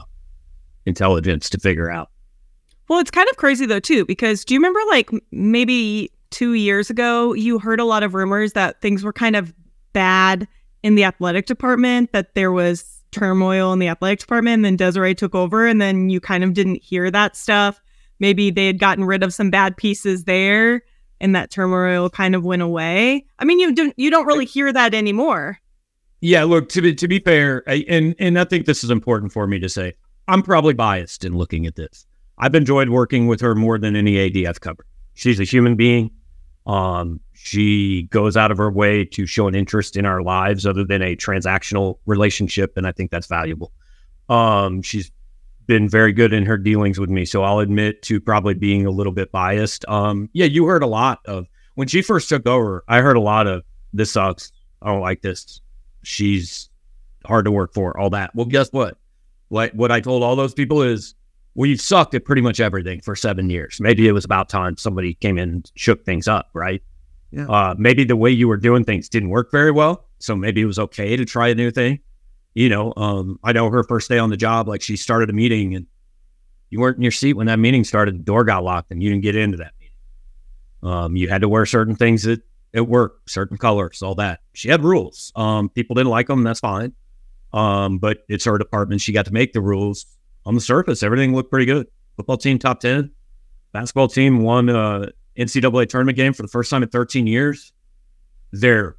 intelligence 0.85 1.49
to 1.49 1.59
figure 1.59 1.89
out. 1.89 2.09
Well, 2.87 2.99
it's 2.99 3.11
kind 3.11 3.29
of 3.29 3.37
crazy 3.37 3.65
though, 3.65 3.79
too, 3.79 4.05
because 4.05 4.45
do 4.45 4.53
you 4.53 4.59
remember 4.59 4.79
like 4.89 5.09
maybe 5.31 6.11
two 6.29 6.53
years 6.53 6.89
ago, 6.89 7.33
you 7.33 7.59
heard 7.59 7.79
a 7.79 7.85
lot 7.85 8.03
of 8.03 8.13
rumors 8.13 8.53
that 8.53 8.81
things 8.81 9.03
were 9.03 9.13
kind 9.13 9.35
of 9.35 9.53
bad 9.93 10.47
in 10.83 10.95
the 10.95 11.03
athletic 11.03 11.45
department, 11.45 12.11
that 12.13 12.35
there 12.35 12.51
was 12.51 13.03
turmoil 13.11 13.73
in 13.73 13.79
the 13.79 13.87
athletic 13.87 14.19
department, 14.19 14.55
and 14.55 14.65
then 14.65 14.75
Desiree 14.75 15.15
took 15.15 15.35
over, 15.35 15.65
and 15.65 15.81
then 15.81 16.09
you 16.09 16.19
kind 16.19 16.43
of 16.43 16.53
didn't 16.53 16.81
hear 16.81 17.09
that 17.11 17.35
stuff. 17.35 17.81
Maybe 18.19 18.51
they 18.51 18.67
had 18.67 18.79
gotten 18.79 19.05
rid 19.05 19.23
of 19.23 19.33
some 19.33 19.49
bad 19.49 19.77
pieces 19.77 20.25
there, 20.25 20.83
and 21.21 21.35
that 21.35 21.51
turmoil 21.51 22.09
kind 22.09 22.35
of 22.35 22.43
went 22.43 22.61
away. 22.61 23.25
I 23.39 23.45
mean, 23.45 23.59
you 23.59 23.73
don't 23.73 23.93
you 23.97 24.09
don't 24.09 24.25
really 24.25 24.45
hear 24.45 24.71
that 24.71 24.93
anymore. 24.93 25.59
Yeah, 26.21 26.43
look 26.43 26.69
to 26.69 26.81
be 26.81 26.93
to 26.95 27.07
be 27.07 27.19
fair, 27.19 27.63
I, 27.67 27.85
and 27.87 28.15
and 28.19 28.39
I 28.39 28.43
think 28.43 28.65
this 28.65 28.83
is 28.83 28.89
important 28.89 29.31
for 29.31 29.47
me 29.47 29.59
to 29.59 29.69
say. 29.69 29.93
I'm 30.27 30.43
probably 30.43 30.75
biased 30.75 31.25
in 31.25 31.35
looking 31.35 31.65
at 31.65 31.75
this. 31.75 32.05
I've 32.37 32.53
enjoyed 32.53 32.89
working 32.89 33.25
with 33.25 33.41
her 33.41 33.55
more 33.55 33.79
than 33.79 33.95
any 33.95 34.13
ADF 34.13 34.59
cover. 34.59 34.85
She's 35.15 35.39
a 35.39 35.43
human 35.43 35.75
being. 35.75 36.11
Um, 36.65 37.19
she 37.33 38.03
goes 38.11 38.37
out 38.37 38.51
of 38.51 38.57
her 38.57 38.71
way 38.71 39.05
to 39.05 39.25
show 39.25 39.47
an 39.47 39.55
interest 39.55 39.97
in 39.97 40.05
our 40.05 40.21
lives 40.21 40.65
other 40.65 40.83
than 40.83 41.01
a 41.01 41.15
transactional 41.15 41.97
relationship, 42.05 42.77
and 42.77 42.85
I 42.85 42.91
think 42.91 43.11
that's 43.11 43.27
valuable. 43.27 43.71
Um, 44.27 44.81
she's 44.81 45.11
been 45.65 45.87
very 45.87 46.11
good 46.11 46.33
in 46.33 46.45
her 46.45 46.57
dealings 46.57 46.99
with 46.99 47.09
me, 47.09 47.25
so 47.25 47.43
I'll 47.43 47.59
admit 47.59 48.01
to 48.03 48.19
probably 48.19 48.53
being 48.53 48.85
a 48.85 48.91
little 48.91 49.13
bit 49.13 49.31
biased. 49.31 49.87
Um, 49.87 50.29
yeah, 50.33 50.45
you 50.45 50.65
heard 50.65 50.83
a 50.83 50.87
lot 50.87 51.19
of 51.25 51.45
when 51.75 51.87
she 51.87 52.01
first 52.01 52.29
took 52.29 52.47
over. 52.47 52.83
I 52.87 53.01
heard 53.01 53.15
a 53.15 53.21
lot 53.21 53.47
of 53.47 53.63
this 53.93 54.11
sucks. 54.11 54.51
I 54.81 54.87
don't 54.87 55.01
like 55.01 55.21
this. 55.21 55.61
She's 56.03 56.69
hard 57.25 57.45
to 57.45 57.51
work 57.51 57.73
for. 57.73 57.97
All 57.97 58.09
that. 58.11 58.33
Well, 58.35 58.45
guess 58.45 58.71
what? 58.71 58.97
What 59.49 59.73
what 59.75 59.91
I 59.91 59.99
told 59.99 60.23
all 60.23 60.35
those 60.35 60.53
people 60.53 60.81
is 60.81 61.15
we've 61.55 61.81
sucked 61.81 62.13
at 62.13 62.25
pretty 62.25 62.41
much 62.41 62.59
everything 62.59 63.01
for 63.01 63.15
seven 63.15 63.49
years. 63.49 63.79
Maybe 63.79 64.07
it 64.07 64.11
was 64.11 64.25
about 64.25 64.49
time 64.49 64.77
somebody 64.77 65.15
came 65.15 65.37
in 65.37 65.49
and 65.49 65.71
shook 65.75 66.05
things 66.05 66.27
up, 66.27 66.49
right? 66.53 66.81
Yeah. 67.31 67.47
Uh, 67.47 67.75
maybe 67.77 68.03
the 68.03 68.15
way 68.15 68.31
you 68.31 68.47
were 68.47 68.57
doing 68.57 68.83
things 68.83 69.09
didn't 69.09 69.29
work 69.29 69.51
very 69.51 69.71
well. 69.71 70.05
So 70.19 70.35
maybe 70.35 70.61
it 70.61 70.65
was 70.65 70.79
okay 70.79 71.15
to 71.15 71.25
try 71.25 71.49
a 71.49 71.55
new 71.55 71.71
thing. 71.71 71.99
You 72.55 72.69
know, 72.69 72.93
um, 72.97 73.39
I 73.43 73.51
know 73.51 73.69
her 73.69 73.83
first 73.83 74.09
day 74.09 74.17
on 74.17 74.29
the 74.29 74.37
job, 74.37 74.67
like 74.67 74.81
she 74.81 74.97
started 74.97 75.29
a 75.29 75.33
meeting 75.33 75.75
and 75.75 75.85
you 76.69 76.79
weren't 76.79 76.97
in 76.97 77.03
your 77.03 77.11
seat 77.11 77.33
when 77.33 77.47
that 77.47 77.59
meeting 77.59 77.83
started, 77.83 78.15
the 78.15 78.23
door 78.23 78.43
got 78.43 78.63
locked 78.63 78.91
and 78.91 79.01
you 79.01 79.09
didn't 79.09 79.23
get 79.23 79.35
into 79.35 79.57
that 79.57 79.73
meeting. 79.79 79.95
Um, 80.81 81.15
you 81.15 81.29
had 81.29 81.41
to 81.41 81.49
wear 81.49 81.65
certain 81.65 81.95
things 81.95 82.25
at, 82.27 82.39
at 82.73 82.87
work, 82.87 83.21
certain 83.27 83.57
colors, 83.57 84.01
all 84.01 84.15
that. 84.15 84.39
She 84.53 84.69
had 84.69 84.83
rules. 84.83 85.31
Um, 85.35 85.69
people 85.69 85.95
didn't 85.95 86.09
like 86.09 86.27
them, 86.27 86.43
that's 86.43 86.59
fine. 86.59 86.93
Um, 87.53 87.97
but 87.97 88.19
it's 88.27 88.45
her 88.45 88.57
department. 88.57 89.01
She 89.01 89.11
got 89.11 89.25
to 89.25 89.33
make 89.33 89.53
the 89.53 89.61
rules 89.61 90.05
on 90.45 90.55
the 90.55 90.61
surface, 90.61 91.03
everything 91.03 91.35
looked 91.35 91.49
pretty 91.49 91.65
good. 91.65 91.87
Football 92.15 92.37
team 92.37 92.59
top 92.59 92.79
10. 92.79 93.11
Basketball 93.71 94.07
team 94.07 94.41
won 94.41 94.69
a 94.69 95.09
NCAA 95.37 95.87
tournament 95.87 96.17
game 96.17 96.33
for 96.33 96.41
the 96.41 96.47
first 96.47 96.69
time 96.69 96.83
in 96.83 96.89
13 96.89 97.27
years. 97.27 97.71
They're 98.51 98.95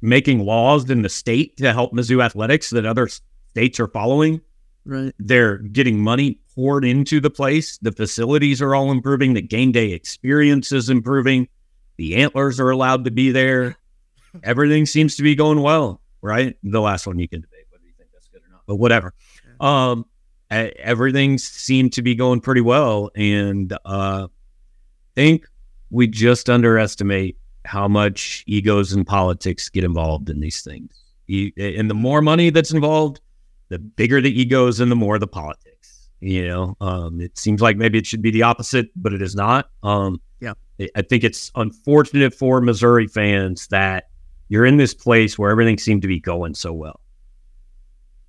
making 0.00 0.44
laws 0.44 0.88
in 0.90 1.02
the 1.02 1.08
state 1.08 1.56
to 1.58 1.72
help 1.72 1.92
Mizzou 1.92 2.24
athletics 2.24 2.70
that 2.70 2.86
other 2.86 3.08
states 3.50 3.80
are 3.80 3.88
following. 3.88 4.40
Right. 4.84 5.12
They're 5.18 5.58
getting 5.58 5.98
money 5.98 6.38
poured 6.54 6.84
into 6.84 7.20
the 7.20 7.30
place. 7.30 7.78
The 7.78 7.92
facilities 7.92 8.62
are 8.62 8.74
all 8.74 8.90
improving. 8.90 9.34
The 9.34 9.42
game 9.42 9.72
day 9.72 9.92
experience 9.92 10.72
is 10.72 10.88
improving. 10.90 11.48
The 11.96 12.16
antlers 12.16 12.60
are 12.60 12.70
allowed 12.70 13.04
to 13.04 13.10
be 13.10 13.30
there. 13.30 13.76
Everything 14.42 14.86
seems 14.86 15.16
to 15.16 15.22
be 15.22 15.34
going 15.34 15.60
well, 15.60 16.00
right? 16.22 16.56
The 16.62 16.80
last 16.80 17.06
one 17.06 17.18
you 17.18 17.28
can 17.28 17.40
debate 17.40 17.66
whether 17.70 17.84
you 17.84 17.92
think 17.98 18.10
that's 18.12 18.28
good 18.28 18.42
or 18.42 18.52
not, 18.52 18.62
but 18.66 18.76
whatever. 18.76 19.14
Um, 19.60 20.06
everything 20.50 21.38
seemed 21.38 21.92
to 21.94 22.02
be 22.02 22.14
going 22.14 22.40
pretty 22.40 22.60
well. 22.60 23.10
And 23.14 23.72
uh, 23.84 24.28
I 24.28 24.28
think 25.14 25.46
we 25.90 26.06
just 26.06 26.48
underestimate 26.48 27.36
how 27.64 27.88
much 27.88 28.44
egos 28.46 28.92
and 28.92 29.06
politics 29.06 29.68
get 29.68 29.84
involved 29.84 30.30
in 30.30 30.40
these 30.40 30.62
things. 30.62 30.92
And 31.28 31.90
the 31.90 31.94
more 31.94 32.22
money 32.22 32.50
that's 32.50 32.72
involved, 32.72 33.20
the 33.68 33.78
bigger 33.78 34.20
the 34.20 34.40
egos 34.40 34.78
and 34.78 34.90
the 34.90 34.96
more 34.96 35.18
the 35.18 35.26
politics. 35.26 36.08
You 36.20 36.48
know, 36.48 36.76
um, 36.80 37.20
it 37.20 37.36
seems 37.36 37.60
like 37.60 37.76
maybe 37.76 37.98
it 37.98 38.06
should 38.06 38.22
be 38.22 38.30
the 38.30 38.42
opposite, 38.42 38.88
but 38.96 39.12
it 39.12 39.20
is 39.20 39.34
not. 39.34 39.70
Um, 39.82 40.20
yeah, 40.40 40.54
I 40.94 41.02
think 41.02 41.24
it's 41.24 41.50
unfortunate 41.56 42.32
for 42.32 42.60
Missouri 42.60 43.06
fans 43.06 43.66
that 43.68 44.08
you're 44.48 44.64
in 44.64 44.76
this 44.76 44.94
place 44.94 45.38
where 45.38 45.50
everything 45.50 45.76
seemed 45.76 46.02
to 46.02 46.08
be 46.08 46.18
going 46.18 46.54
so 46.54 46.72
well, 46.72 47.00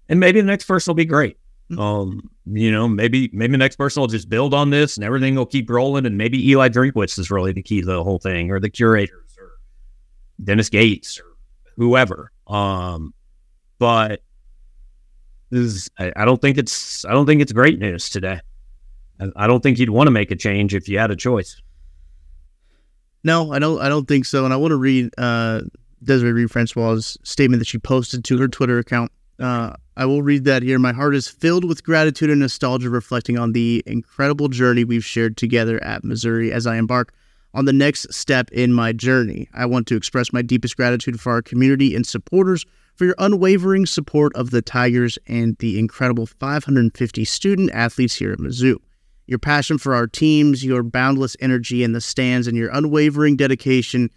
and 0.09 0.19
maybe 0.19 0.41
the 0.41 0.47
next 0.47 0.65
person 0.65 0.91
will 0.91 0.95
be 0.95 1.05
great. 1.05 1.38
Um, 1.77 2.29
you 2.45 2.71
know, 2.71 2.88
maybe 2.88 3.29
maybe 3.33 3.51
the 3.51 3.57
next 3.57 3.75
person 3.75 4.00
will 4.00 4.07
just 4.07 4.29
build 4.29 4.53
on 4.53 4.69
this 4.69 4.95
and 4.95 5.03
everything 5.03 5.36
will 5.36 5.45
keep 5.45 5.69
rolling. 5.69 6.05
And 6.05 6.17
maybe 6.17 6.50
Eli 6.51 6.69
Drinkwitz 6.69 7.19
is 7.19 7.29
really 7.29 7.51
the 7.51 7.62
key 7.62 7.81
to 7.81 7.86
the 7.86 8.03
whole 8.03 8.19
thing, 8.19 8.51
or 8.51 8.59
the 8.59 8.69
curators, 8.69 9.36
or 9.38 9.51
Dennis 10.41 10.69
Gates, 10.69 11.19
or 11.19 11.25
whoever. 11.75 12.31
Um, 12.47 13.13
but 13.79 14.21
this 15.50 15.59
is, 15.59 15.91
I, 16.00 16.13
I 16.15 16.25
don't 16.25 16.41
think 16.41 16.57
it's 16.57 17.03
I 17.03 17.12
don't 17.12 17.25
think 17.25 17.41
it's 17.41 17.51
great 17.51 17.79
news 17.79 18.09
today. 18.09 18.39
I, 19.19 19.25
I 19.36 19.47
don't 19.47 19.62
think 19.62 19.77
you'd 19.77 19.89
want 19.89 20.07
to 20.07 20.12
make 20.12 20.31
a 20.31 20.36
change 20.38 20.74
if 20.74 20.88
you 20.88 21.00
had 21.00 21.12
a 21.12 21.15
choice. 21.17 21.62
No, 23.24 23.51
I 23.51 23.59
don't. 23.59 23.81
I 23.81 23.89
don't 23.89 24.07
think 24.07 24.24
so. 24.25 24.45
And 24.45 24.53
I 24.53 24.57
want 24.57 24.71
to 24.71 24.77
read 24.77 25.09
uh, 25.17 25.62
Desiree 26.03 26.31
Reed 26.31 26.51
Francois' 26.51 27.17
statement 27.24 27.59
that 27.59 27.67
she 27.67 27.77
posted 27.77 28.24
to 28.24 28.38
her 28.38 28.47
Twitter 28.47 28.79
account 28.79 29.12
Uh, 29.39 29.74
I 29.97 30.05
will 30.05 30.21
read 30.21 30.43
that 30.43 30.61
here. 30.61 30.77
My 30.77 30.93
heart 30.93 31.15
is 31.15 31.27
filled 31.27 31.65
with 31.65 31.83
gratitude 31.83 32.29
and 32.29 32.39
nostalgia, 32.39 32.87
reflecting 32.87 33.39
on 33.39 33.53
the 33.53 33.81
incredible 33.87 34.47
journey 34.47 34.83
we've 34.83 35.03
shared 35.03 35.37
together 35.37 35.83
at 35.83 36.03
Missouri 36.03 36.51
as 36.51 36.67
I 36.67 36.77
embark 36.77 37.15
on 37.55 37.65
the 37.65 37.73
next 37.73 38.13
step 38.13 38.51
in 38.51 38.73
my 38.73 38.93
journey. 38.93 39.49
I 39.55 39.65
want 39.65 39.87
to 39.87 39.95
express 39.95 40.31
my 40.31 40.43
deepest 40.43 40.77
gratitude 40.77 41.19
for 41.19 41.31
our 41.31 41.41
community 41.41 41.95
and 41.95 42.05
supporters 42.05 42.63
for 42.93 43.05
your 43.05 43.15
unwavering 43.17 43.87
support 43.87 44.35
of 44.35 44.51
the 44.51 44.61
Tigers 44.61 45.17
and 45.25 45.57
the 45.57 45.79
incredible 45.79 46.27
550 46.27 47.25
student 47.25 47.71
athletes 47.71 48.13
here 48.13 48.31
at 48.31 48.37
Mizzou. 48.37 48.77
Your 49.25 49.39
passion 49.39 49.79
for 49.79 49.95
our 49.95 50.05
teams, 50.05 50.63
your 50.63 50.83
boundless 50.83 51.35
energy 51.39 51.83
in 51.83 51.93
the 51.93 52.01
stands, 52.01 52.45
and 52.45 52.55
your 52.55 52.69
unwavering 52.69 53.35
dedication 53.35 54.11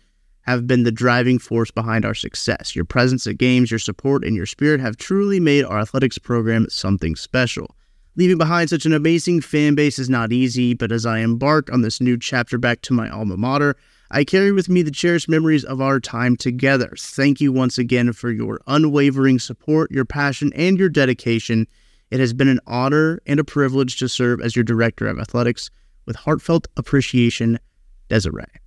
have 0.51 0.67
been 0.67 0.83
the 0.83 0.93
driving 0.93 1.39
force 1.39 1.71
behind 1.71 2.05
our 2.05 2.15
success. 2.15 2.75
Your 2.75 2.85
presence 2.85 3.27
at 3.27 3.39
games, 3.39 3.71
your 3.71 3.79
support, 3.79 4.25
and 4.25 4.35
your 4.37 4.47
spirit 4.47 4.81
have 4.81 4.97
truly 4.97 5.41
made 5.41 5.65
our 5.65 5.79
athletics 5.79 6.19
program 6.19 6.67
something 6.69 7.17
special. 7.17 7.75
Leaving 8.17 8.39
behind 8.39 8.69
such 8.69 8.85
an 8.85 8.93
amazing 8.93 9.41
fan 9.41 9.75
base 9.75 9.99
is 9.99 10.11
not 10.11 10.33
easy, 10.33 10.75
but 10.75 10.91
as 10.93 11.07
I 11.07 11.21
embark 11.21 11.73
on 11.73 11.83
this 11.83 12.01
new 12.01 12.19
chapter 12.19 12.59
back 12.59 12.83
to 12.83 12.93
my 12.93 13.09
alma 13.09 13.37
mater, 13.37 13.77
I 14.11 14.25
carry 14.25 14.51
with 14.51 14.69
me 14.69 14.83
the 14.83 14.91
cherished 14.91 15.29
memories 15.29 15.65
of 15.65 15.81
our 15.81 16.01
time 16.01 16.37
together. 16.37 16.93
Thank 16.99 17.41
you 17.41 17.53
once 17.53 17.79
again 17.79 18.13
for 18.13 18.31
your 18.31 18.61
unwavering 18.67 19.39
support, 19.39 19.93
your 19.93 20.05
passion, 20.05 20.53
and 20.55 20.77
your 20.77 20.89
dedication. 20.89 21.69
It 22.11 22.19
has 22.19 22.33
been 22.33 22.49
an 22.49 22.61
honor 22.67 23.21
and 23.25 23.39
a 23.39 23.45
privilege 23.45 23.99
to 24.01 24.09
serve 24.09 24.41
as 24.41 24.57
your 24.57 24.65
director 24.65 25.07
of 25.07 25.21
athletics. 25.21 25.71
With 26.07 26.17
heartfelt 26.17 26.67
appreciation, 26.77 27.61
Desiree. 28.09 28.60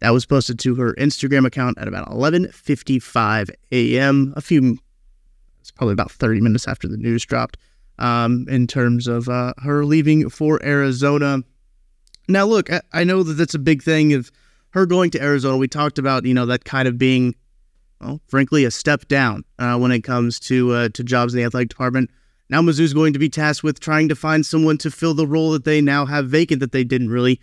That 0.00 0.10
was 0.10 0.26
posted 0.26 0.58
to 0.60 0.74
her 0.76 0.94
Instagram 0.94 1.46
account 1.46 1.78
at 1.78 1.88
about 1.88 2.08
11:55 2.08 3.50
a.m. 3.72 4.32
A 4.36 4.40
few, 4.40 4.78
it's 5.60 5.70
probably 5.70 5.92
about 5.92 6.10
30 6.10 6.40
minutes 6.40 6.66
after 6.66 6.88
the 6.88 6.96
news 6.96 7.24
dropped. 7.24 7.56
Um, 7.98 8.46
in 8.48 8.66
terms 8.66 9.06
of 9.06 9.28
uh, 9.28 9.52
her 9.62 9.84
leaving 9.84 10.30
for 10.30 10.58
Arizona. 10.64 11.42
Now, 12.28 12.46
look, 12.46 12.72
I, 12.72 12.80
I 12.94 13.04
know 13.04 13.22
that 13.22 13.34
that's 13.34 13.52
a 13.52 13.58
big 13.58 13.82
thing 13.82 14.14
of 14.14 14.30
her 14.70 14.86
going 14.86 15.10
to 15.10 15.22
Arizona, 15.22 15.56
we 15.56 15.68
talked 15.68 15.98
about 15.98 16.24
you 16.24 16.34
know 16.34 16.46
that 16.46 16.64
kind 16.64 16.88
of 16.88 16.98
being, 16.98 17.34
well, 18.00 18.20
frankly, 18.28 18.64
a 18.64 18.70
step 18.70 19.06
down 19.08 19.44
uh, 19.58 19.76
when 19.78 19.92
it 19.92 20.02
comes 20.02 20.40
to 20.40 20.72
uh, 20.72 20.88
to 20.90 21.04
jobs 21.04 21.34
in 21.34 21.38
the 21.38 21.44
athletic 21.44 21.68
department. 21.68 22.10
Now 22.48 22.62
Mizzou's 22.62 22.94
going 22.94 23.12
to 23.12 23.18
be 23.18 23.28
tasked 23.28 23.62
with 23.62 23.78
trying 23.78 24.08
to 24.08 24.16
find 24.16 24.44
someone 24.44 24.76
to 24.78 24.90
fill 24.90 25.14
the 25.14 25.26
role 25.26 25.52
that 25.52 25.64
they 25.64 25.80
now 25.80 26.06
have 26.06 26.28
vacant 26.28 26.60
that 26.60 26.72
they 26.72 26.82
didn't 26.82 27.10
really 27.10 27.40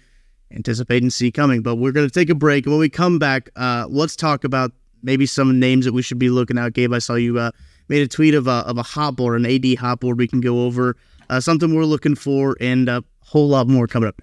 anticipate 0.51 1.01
and 1.01 1.11
see 1.11 1.31
coming. 1.31 1.61
But 1.61 1.75
we're 1.75 1.91
going 1.91 2.07
to 2.07 2.13
take 2.13 2.29
a 2.29 2.35
break, 2.35 2.65
when 2.65 2.77
we 2.77 2.89
come 2.89 3.19
back, 3.19 3.49
uh, 3.55 3.85
let's 3.89 4.15
talk 4.15 4.43
about 4.43 4.71
maybe 5.03 5.25
some 5.25 5.59
names 5.59 5.85
that 5.85 5.93
we 5.93 6.01
should 6.01 6.19
be 6.19 6.29
looking 6.29 6.57
out. 6.57 6.73
Gabe, 6.73 6.93
I 6.93 6.99
saw 6.99 7.15
you 7.15 7.39
uh, 7.39 7.51
made 7.87 8.01
a 8.01 8.07
tweet 8.07 8.33
of 8.33 8.47
a 8.47 8.63
of 8.67 8.77
a 8.77 8.83
hot 8.83 9.15
board, 9.15 9.39
an 9.39 9.45
AD 9.45 9.77
hot 9.77 9.99
board. 9.99 10.17
We 10.17 10.27
can 10.27 10.41
go 10.41 10.65
over 10.65 10.95
uh, 11.29 11.39
something 11.39 11.75
we're 11.75 11.85
looking 11.85 12.15
for, 12.15 12.57
and 12.59 12.89
a 12.89 13.03
whole 13.21 13.49
lot 13.49 13.67
more 13.67 13.87
coming 13.87 14.09
up. 14.09 14.21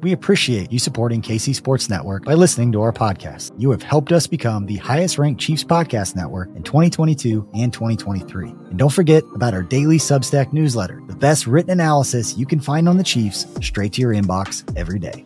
We 0.00 0.12
appreciate 0.12 0.70
you 0.70 0.78
supporting 0.78 1.20
KC 1.22 1.52
Sports 1.54 1.90
Network 1.90 2.24
by 2.24 2.34
listening 2.34 2.70
to 2.72 2.82
our 2.82 2.92
podcast. 2.92 3.50
You 3.58 3.72
have 3.72 3.82
helped 3.82 4.12
us 4.12 4.28
become 4.28 4.66
the 4.66 4.76
highest 4.76 5.18
ranked 5.18 5.40
Chiefs 5.40 5.64
podcast 5.64 6.14
network 6.14 6.54
in 6.54 6.62
2022 6.62 7.48
and 7.54 7.72
2023. 7.72 8.50
And 8.50 8.78
don't 8.78 8.92
forget 8.92 9.24
about 9.34 9.54
our 9.54 9.64
daily 9.64 9.98
Substack 9.98 10.52
newsletter, 10.52 11.02
the 11.08 11.16
best 11.16 11.48
written 11.48 11.70
analysis 11.70 12.38
you 12.38 12.46
can 12.46 12.60
find 12.60 12.88
on 12.88 12.96
the 12.96 13.02
Chiefs 13.02 13.44
straight 13.60 13.92
to 13.94 14.02
your 14.02 14.14
inbox 14.14 14.62
every 14.76 15.00
day. 15.00 15.24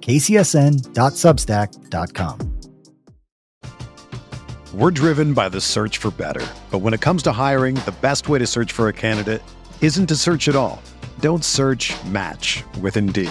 kcsn.substack.com. 0.00 2.38
We're 4.74 4.90
driven 4.90 5.32
by 5.34 5.48
the 5.48 5.60
search 5.60 5.96
for 5.98 6.10
better. 6.10 6.44
But 6.70 6.78
when 6.80 6.92
it 6.94 7.00
comes 7.00 7.22
to 7.24 7.32
hiring, 7.32 7.74
the 7.76 7.94
best 8.02 8.28
way 8.28 8.38
to 8.38 8.46
search 8.46 8.72
for 8.72 8.88
a 8.88 8.92
candidate 8.92 9.42
isn't 9.80 10.06
to 10.06 10.16
search 10.16 10.48
at 10.48 10.56
all. 10.56 10.82
Don't 11.20 11.44
search 11.44 11.94
match 12.06 12.64
with 12.80 12.96
Indeed. 12.96 13.30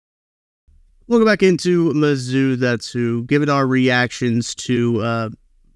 Welcome 1.11 1.25
back 1.25 1.43
into 1.43 1.91
Mizzou. 1.91 2.57
That's 2.57 2.89
who. 2.89 3.25
Given 3.25 3.49
our 3.49 3.67
reactions 3.67 4.55
to 4.55 5.01
uh, 5.01 5.29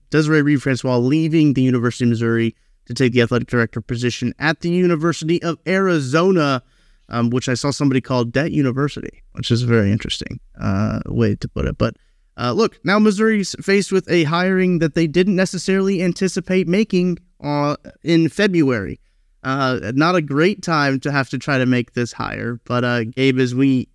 Desiree 0.10 0.42
Reed 0.42 0.62
Francois 0.62 0.96
leaving 0.96 1.56
the 1.56 1.62
University 1.62 2.06
of 2.06 2.12
Missouri 2.12 2.56
to 2.86 2.94
take 2.94 3.12
the 3.12 3.22
athletic 3.22 3.50
director 3.50 3.82
position 3.82 4.34
at 4.40 4.62
the 4.62 4.70
University 4.70 5.44
of 5.44 5.60
Arizona, 5.68 6.64
um, 7.10 7.32
which 7.32 7.50
I 7.50 7.54
saw 7.54 7.72
somebody 7.72 8.00
call 8.00 8.24
Debt 8.24 8.54
University, 8.54 9.24
which 9.34 9.52
is 9.52 9.62
a 9.62 9.66
very 9.66 9.92
interesting 9.92 10.40
uh, 10.58 11.02
way 11.08 11.36
to 11.36 11.50
put 11.50 11.66
it. 11.66 11.78
But 11.78 11.98
uh, 12.38 12.54
look, 12.54 12.80
now 12.86 12.98
Missouri's 12.98 13.58
faced 13.62 13.92
with 13.92 14.10
a 14.10 14.24
hiring 14.24 14.80
that 14.80 14.96
they 14.96 15.06
didn't 15.06 15.36
necessarily 15.36 16.02
anticipate 16.02 16.66
making 16.66 17.18
uh, 17.44 17.76
in 18.06 18.30
February. 18.30 19.02
Uh, 19.44 19.92
not 19.96 20.16
a 20.16 20.22
great 20.22 20.64
time 20.64 20.98
to 21.02 21.12
have 21.12 21.28
to 21.32 21.38
try 21.38 21.58
to 21.58 21.66
make 21.66 21.92
this 21.92 22.14
hire, 22.14 22.58
but 22.64 22.86
uh, 22.86 23.04
Gabe, 23.04 23.38
as 23.38 23.54
we 23.54 23.90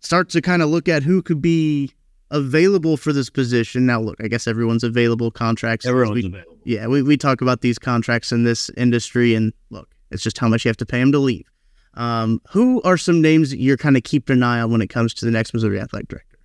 start 0.00 0.28
to 0.30 0.40
kind 0.40 0.62
of 0.62 0.68
look 0.68 0.88
at 0.88 1.02
who 1.02 1.22
could 1.22 1.42
be 1.42 1.92
available 2.30 2.96
for 2.96 3.12
this 3.12 3.30
position. 3.30 3.86
Now, 3.86 4.00
look, 4.00 4.16
I 4.22 4.28
guess 4.28 4.46
everyone's 4.46 4.84
available. 4.84 5.30
Contracts. 5.30 5.86
Everyone's 5.86 6.22
we, 6.22 6.26
available. 6.26 6.58
Yeah, 6.64 6.86
we, 6.86 7.02
we 7.02 7.16
talk 7.16 7.40
about 7.40 7.60
these 7.60 7.78
contracts 7.78 8.32
in 8.32 8.44
this 8.44 8.70
industry, 8.76 9.34
and 9.34 9.52
look, 9.70 9.88
it's 10.10 10.22
just 10.22 10.38
how 10.38 10.48
much 10.48 10.64
you 10.64 10.68
have 10.68 10.76
to 10.78 10.86
pay 10.86 10.98
them 10.98 11.12
to 11.12 11.18
leave. 11.18 11.46
Um, 11.94 12.40
who 12.50 12.80
are 12.82 12.96
some 12.96 13.20
names 13.20 13.50
that 13.50 13.58
you're 13.58 13.76
kind 13.76 13.96
of 13.96 14.04
keeping 14.04 14.36
an 14.36 14.42
eye 14.42 14.60
on 14.60 14.70
when 14.70 14.80
it 14.80 14.88
comes 14.88 15.14
to 15.14 15.24
the 15.24 15.30
next 15.30 15.52
Missouri 15.52 15.80
athletic 15.80 16.08
director? 16.08 16.38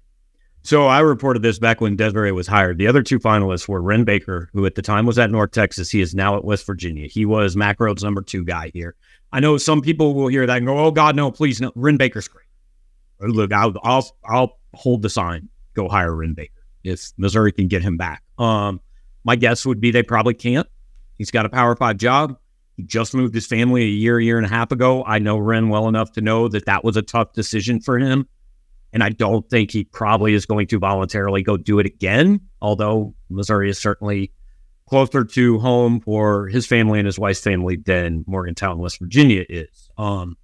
So 0.65 0.87
I 0.87 1.01
reported 1.01 1.41
this 1.41 1.59
back 1.59 1.81
when 1.81 1.97
Desiree 1.97 2.31
was 2.31 2.47
hired. 2.47 2.77
The 2.77 2.87
other 2.87 3.03
two 3.03 3.19
finalists 3.19 3.67
were 3.67 3.81
Wren 3.81 4.05
Baker, 4.05 4.49
who 4.53 4.65
at 4.65 4.75
the 4.75 4.81
time 4.81 5.05
was 5.05 5.19
at 5.19 5.29
North 5.29 5.51
Texas. 5.51 5.89
He 5.89 5.99
is 5.99 6.15
now 6.15 6.37
at 6.37 6.45
West 6.45 6.65
Virginia. 6.65 7.07
He 7.07 7.25
was 7.25 7.57
Mack 7.57 7.79
Rhoades' 7.79 8.01
number 8.01 8.21
two 8.21 8.45
guy 8.45 8.71
here. 8.73 8.95
I 9.33 9.41
know 9.41 9.57
some 9.57 9.81
people 9.81 10.13
will 10.13 10.29
hear 10.29 10.47
that 10.47 10.57
and 10.57 10.65
go, 10.65 10.77
"Oh 10.77 10.91
God, 10.91 11.17
no, 11.17 11.31
please, 11.31 11.59
no." 11.59 11.73
Wren 11.75 11.97
Baker's 11.97 12.29
great. 12.29 12.42
Look, 13.27 13.53
I'll 13.53 13.73
I'll, 13.83 14.09
I'll 14.25 14.59
hold 14.73 15.01
the 15.01 15.09
sign. 15.09 15.49
Go 15.73 15.89
hire 15.89 16.15
Wren 16.15 16.33
Baker 16.33 16.53
if 16.83 17.11
Missouri 17.17 17.51
can 17.51 17.67
get 17.67 17.81
him 17.81 17.97
back. 17.97 18.23
Um, 18.37 18.81
my 19.23 19.35
guess 19.35 19.65
would 19.65 19.79
be 19.79 19.91
they 19.91 20.03
probably 20.03 20.33
can't. 20.33 20.67
He's 21.17 21.31
got 21.31 21.45
a 21.45 21.49
Power 21.49 21.75
Five 21.75 21.97
job. 21.97 22.37
He 22.75 22.83
just 22.83 23.13
moved 23.13 23.35
his 23.35 23.45
family 23.45 23.83
a 23.83 23.87
year, 23.87 24.19
year 24.19 24.37
and 24.37 24.45
a 24.45 24.49
half 24.49 24.71
ago. 24.71 25.03
I 25.05 25.19
know 25.19 25.37
Wren 25.37 25.69
well 25.69 25.87
enough 25.87 26.11
to 26.13 26.21
know 26.21 26.47
that 26.47 26.65
that 26.65 26.83
was 26.83 26.97
a 26.97 27.01
tough 27.01 27.33
decision 27.33 27.79
for 27.79 27.99
him. 27.99 28.27
And 28.91 29.03
I 29.03 29.09
don't 29.09 29.47
think 29.49 29.71
he 29.71 29.85
probably 29.85 30.33
is 30.33 30.45
going 30.45 30.67
to 30.67 30.79
voluntarily 30.79 31.41
go 31.41 31.57
do 31.57 31.79
it 31.79 31.85
again, 31.85 32.41
although 32.61 33.15
Missouri 33.29 33.69
is 33.69 33.79
certainly 33.79 34.31
closer 34.87 35.23
to 35.23 35.59
home 35.59 35.99
for 35.99 36.47
his 36.47 36.67
family 36.67 36.99
and 36.99 37.05
his 37.05 37.17
wife's 37.17 37.39
family 37.39 37.77
than 37.77 38.23
Morgantown, 38.27 38.77
West 38.77 38.99
Virginia 38.99 39.45
is. 39.49 39.89
Um, 39.97 40.37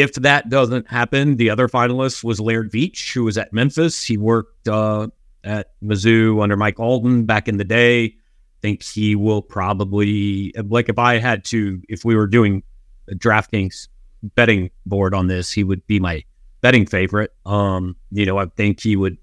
if 0.00 0.14
that 0.14 0.48
doesn't 0.48 0.88
happen, 0.88 1.36
the 1.36 1.50
other 1.50 1.68
finalist 1.68 2.24
was 2.24 2.40
Laird 2.40 2.72
Veatch, 2.72 3.12
who 3.14 3.22
was 3.22 3.38
at 3.38 3.52
Memphis. 3.52 4.02
He 4.02 4.16
worked 4.16 4.66
uh, 4.66 5.06
at 5.44 5.70
Mizzou 5.82 6.42
under 6.42 6.56
Mike 6.56 6.80
Alden 6.80 7.26
back 7.26 7.46
in 7.46 7.58
the 7.58 7.64
day. 7.64 8.04
I 8.06 8.12
think 8.60 8.82
he 8.82 9.14
will 9.14 9.40
probably, 9.40 10.52
like 10.56 10.88
if 10.88 10.98
I 10.98 11.18
had 11.18 11.44
to, 11.46 11.80
if 11.88 12.04
we 12.04 12.16
were 12.16 12.26
doing 12.26 12.64
a 13.08 13.14
DraftKings 13.14 13.86
betting 14.34 14.70
board 14.84 15.14
on 15.14 15.28
this, 15.28 15.52
he 15.52 15.62
would 15.62 15.86
be 15.86 16.00
my 16.00 16.24
betting 16.60 16.86
favorite. 16.86 17.32
Um, 17.46 17.94
you 18.10 18.26
know, 18.26 18.38
I 18.38 18.46
think 18.46 18.80
he 18.80 18.96
would 18.96 19.16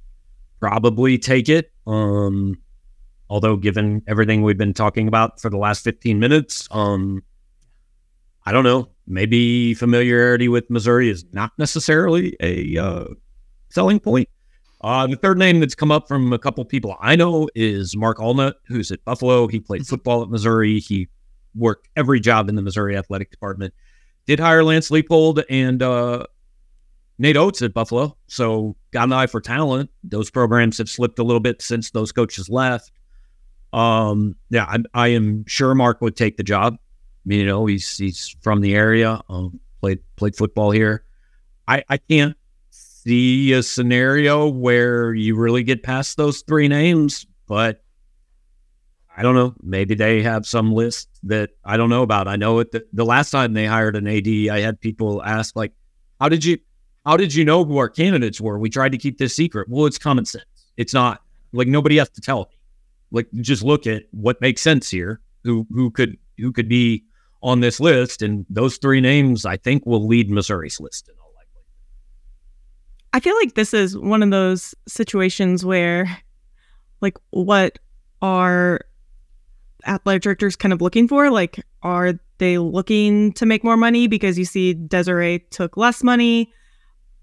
probably 0.61 1.17
take 1.17 1.49
it. 1.49 1.71
Um, 1.85 2.57
although 3.29 3.57
given 3.57 4.03
everything 4.07 4.41
we've 4.41 4.57
been 4.57 4.73
talking 4.73 5.09
about 5.09 5.41
for 5.41 5.49
the 5.49 5.57
last 5.57 5.83
15 5.83 6.17
minutes, 6.17 6.69
um, 6.71 7.23
I 8.45 8.51
don't 8.51 8.63
know. 8.63 8.89
Maybe 9.07 9.73
familiarity 9.73 10.47
with 10.47 10.69
Missouri 10.69 11.09
is 11.09 11.25
not 11.31 11.51
necessarily 11.57 12.35
a 12.39 12.77
uh, 12.77 13.05
selling 13.69 13.99
point. 13.99 14.29
Uh, 14.81 15.05
the 15.05 15.15
third 15.15 15.37
name 15.37 15.59
that's 15.59 15.75
come 15.75 15.91
up 15.91 16.07
from 16.07 16.33
a 16.33 16.39
couple 16.39 16.65
people 16.65 16.97
I 16.99 17.15
know 17.15 17.47
is 17.53 17.95
Mark 17.95 18.17
Alnutt, 18.17 18.53
who's 18.65 18.91
at 18.91 19.03
Buffalo. 19.05 19.47
He 19.47 19.59
played 19.59 19.85
football 19.85 20.23
at 20.23 20.29
Missouri. 20.29 20.79
He 20.79 21.07
worked 21.53 21.87
every 21.95 22.19
job 22.19 22.49
in 22.49 22.55
the 22.55 22.61
Missouri 22.63 22.97
athletic 22.97 23.29
department. 23.29 23.73
Did 24.25 24.39
hire 24.39 24.63
Lance 24.63 24.89
Leipold 24.89 25.43
and 25.49 25.83
uh, 25.83 26.25
Nate 27.19 27.37
Oats 27.37 27.61
at 27.61 27.73
Buffalo. 27.73 28.17
So 28.27 28.75
got 28.91 29.03
an 29.03 29.13
eye 29.13 29.27
for 29.27 29.41
talent. 29.41 29.91
Those 30.03 30.31
programs 30.31 30.79
have 30.79 30.89
slipped 30.89 31.19
a 31.19 31.23
little 31.23 31.39
bit 31.39 31.61
since 31.61 31.91
those 31.91 32.11
coaches 32.11 32.49
left. 32.49 32.91
Um, 33.73 34.35
yeah, 34.49 34.65
I, 34.65 34.77
I 34.95 35.07
am 35.09 35.45
sure 35.45 35.75
Mark 35.75 36.01
would 36.01 36.15
take 36.15 36.37
the 36.37 36.43
job. 36.43 36.77
You 37.25 37.45
know, 37.45 37.65
he's 37.65 37.97
he's 37.97 38.35
from 38.41 38.61
the 38.61 38.75
area. 38.75 39.21
Um, 39.29 39.59
played 39.79 39.99
played 40.15 40.35
football 40.35 40.71
here. 40.71 41.03
I 41.67 41.83
I 41.89 41.97
can't 41.97 42.35
see 42.69 43.53
a 43.53 43.63
scenario 43.63 44.47
where 44.47 45.13
you 45.13 45.35
really 45.35 45.63
get 45.63 45.83
past 45.83 46.17
those 46.17 46.41
three 46.41 46.67
names, 46.67 47.25
but 47.47 47.83
I 49.15 49.23
don't 49.23 49.35
know. 49.35 49.53
Maybe 49.61 49.93
they 49.95 50.21
have 50.21 50.45
some 50.45 50.73
list 50.73 51.09
that 51.23 51.51
I 51.65 51.77
don't 51.77 51.89
know 51.89 52.03
about. 52.03 52.27
I 52.27 52.37
know 52.37 52.59
it. 52.59 52.71
The, 52.71 52.85
the 52.93 53.05
last 53.05 53.31
time 53.31 53.53
they 53.53 53.65
hired 53.65 53.95
an 53.95 54.07
AD, 54.07 54.27
I 54.49 54.61
had 54.61 54.79
people 54.79 55.21
ask 55.23 55.55
like, 55.55 55.73
"How 56.19 56.29
did 56.29 56.45
you 56.45 56.57
how 57.05 57.17
did 57.17 57.33
you 57.33 57.43
know 57.43 57.65
who 57.65 57.77
our 57.77 57.89
candidates 57.89 58.39
were? 58.39 58.59
We 58.59 58.69
tried 58.69 58.91
to 58.91 58.97
keep 58.97 59.17
this 59.17 59.35
secret. 59.35 59.67
Well, 59.69 59.85
it's 59.85 59.97
common 59.97 60.25
sense. 60.25 60.45
It's 60.77 60.93
not 60.93 61.21
like 61.51 61.67
nobody 61.67 61.97
has 61.97 62.09
to 62.09 62.21
tell 62.21 62.41
me. 62.51 62.57
Like 63.11 63.27
just 63.41 63.63
look 63.63 63.87
at 63.87 64.03
what 64.11 64.39
makes 64.39 64.61
sense 64.61 64.89
here. 64.89 65.19
Who 65.43 65.65
who 65.71 65.91
could 65.91 66.17
who 66.37 66.51
could 66.51 66.69
be 66.69 67.03
on 67.41 67.59
this 67.59 67.79
list? 67.79 68.21
And 68.21 68.45
those 68.49 68.77
three 68.77 69.01
names, 69.01 69.45
I 69.45 69.57
think, 69.57 69.85
will 69.85 70.07
lead 70.07 70.29
Missouri's 70.29 70.79
list 70.79 71.09
in 71.09 71.15
all 71.19 71.31
likelihood. 71.35 71.65
I 73.13 73.19
feel 73.19 73.35
like 73.35 73.55
this 73.55 73.73
is 73.73 73.97
one 73.97 74.23
of 74.23 74.31
those 74.31 74.75
situations 74.87 75.65
where, 75.65 76.17
like, 77.01 77.17
what 77.31 77.79
are 78.21 78.81
athletic 79.85 80.21
directors 80.21 80.55
kind 80.55 80.73
of 80.73 80.81
looking 80.81 81.07
for? 81.07 81.29
Like, 81.29 81.63
are 81.83 82.13
they 82.37 82.57
looking 82.57 83.33
to 83.33 83.45
make 83.45 83.63
more 83.63 83.77
money 83.77 84.07
because 84.07 84.37
you 84.37 84.45
see 84.45 84.73
Desiree 84.73 85.39
took 85.49 85.77
less 85.77 86.03
money? 86.03 86.51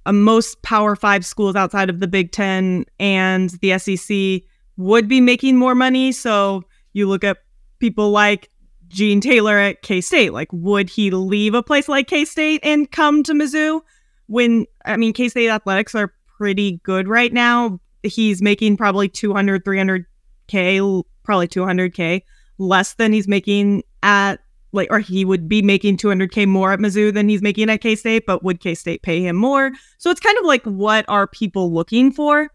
uh, 0.08 0.12
most 0.12 0.62
Power 0.62 0.96
Five 0.96 1.24
schools 1.24 1.54
outside 1.54 1.90
of 1.90 2.00
the 2.00 2.08
Big 2.08 2.32
Ten 2.32 2.86
and 2.98 3.50
the 3.60 3.78
SEC 3.78 4.42
would 4.76 5.06
be 5.06 5.20
making 5.20 5.56
more 5.56 5.74
money. 5.74 6.12
So 6.12 6.64
you 6.94 7.06
look 7.06 7.24
at 7.24 7.38
people 7.78 8.10
like 8.10 8.48
Gene 8.88 9.20
Taylor 9.20 9.58
at 9.58 9.82
K 9.82 10.00
State. 10.00 10.32
Like, 10.32 10.48
would 10.52 10.90
he 10.90 11.10
leave 11.10 11.54
a 11.54 11.62
place 11.62 11.88
like 11.88 12.08
K 12.08 12.24
State 12.24 12.60
and 12.62 12.90
come 12.90 13.22
to 13.24 13.32
Mizzou? 13.32 13.80
When, 14.26 14.66
I 14.84 14.96
mean, 14.96 15.12
K 15.12 15.28
State 15.28 15.48
athletics 15.48 15.94
are 15.94 16.12
pretty 16.36 16.80
good 16.82 17.08
right 17.08 17.32
now. 17.32 17.80
He's 18.02 18.40
making 18.42 18.76
probably 18.76 19.08
200, 19.08 19.64
300K, 19.64 21.04
probably 21.24 21.48
200K 21.48 22.22
less 22.58 22.94
than 22.94 23.12
he's 23.12 23.28
making 23.28 23.82
at 24.02 24.40
like 24.72 24.88
or 24.90 24.98
he 24.98 25.24
would 25.24 25.48
be 25.48 25.62
making 25.62 25.96
200k 25.96 26.46
more 26.46 26.72
at 26.72 26.78
Mizzou 26.78 27.12
than 27.14 27.28
he's 27.28 27.40
making 27.40 27.70
at 27.70 27.80
K-State, 27.80 28.26
but 28.26 28.42
would 28.42 28.60
K-State 28.60 29.02
pay 29.02 29.22
him 29.22 29.36
more? 29.36 29.72
So 29.96 30.10
it's 30.10 30.20
kind 30.20 30.36
of 30.38 30.44
like 30.44 30.62
what 30.64 31.04
are 31.08 31.26
people 31.26 31.72
looking 31.72 32.12
for? 32.12 32.50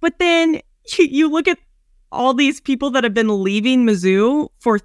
But 0.00 0.18
then 0.18 0.60
you, 0.98 1.04
you 1.10 1.30
look 1.30 1.48
at 1.48 1.58
all 2.12 2.32
these 2.32 2.60
people 2.60 2.90
that 2.92 3.04
have 3.04 3.14
been 3.14 3.42
leaving 3.42 3.84
Mizzou 3.84 4.48
for 4.60 4.78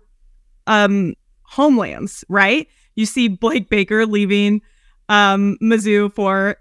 um 0.68 1.14
homelands, 1.44 2.24
right? 2.30 2.68
You 2.96 3.06
see 3.06 3.28
Blake 3.28 3.70
Baker 3.70 4.06
leaving 4.06 4.62
um 5.10 5.58
Mizzou 5.62 6.14
for 6.14 6.58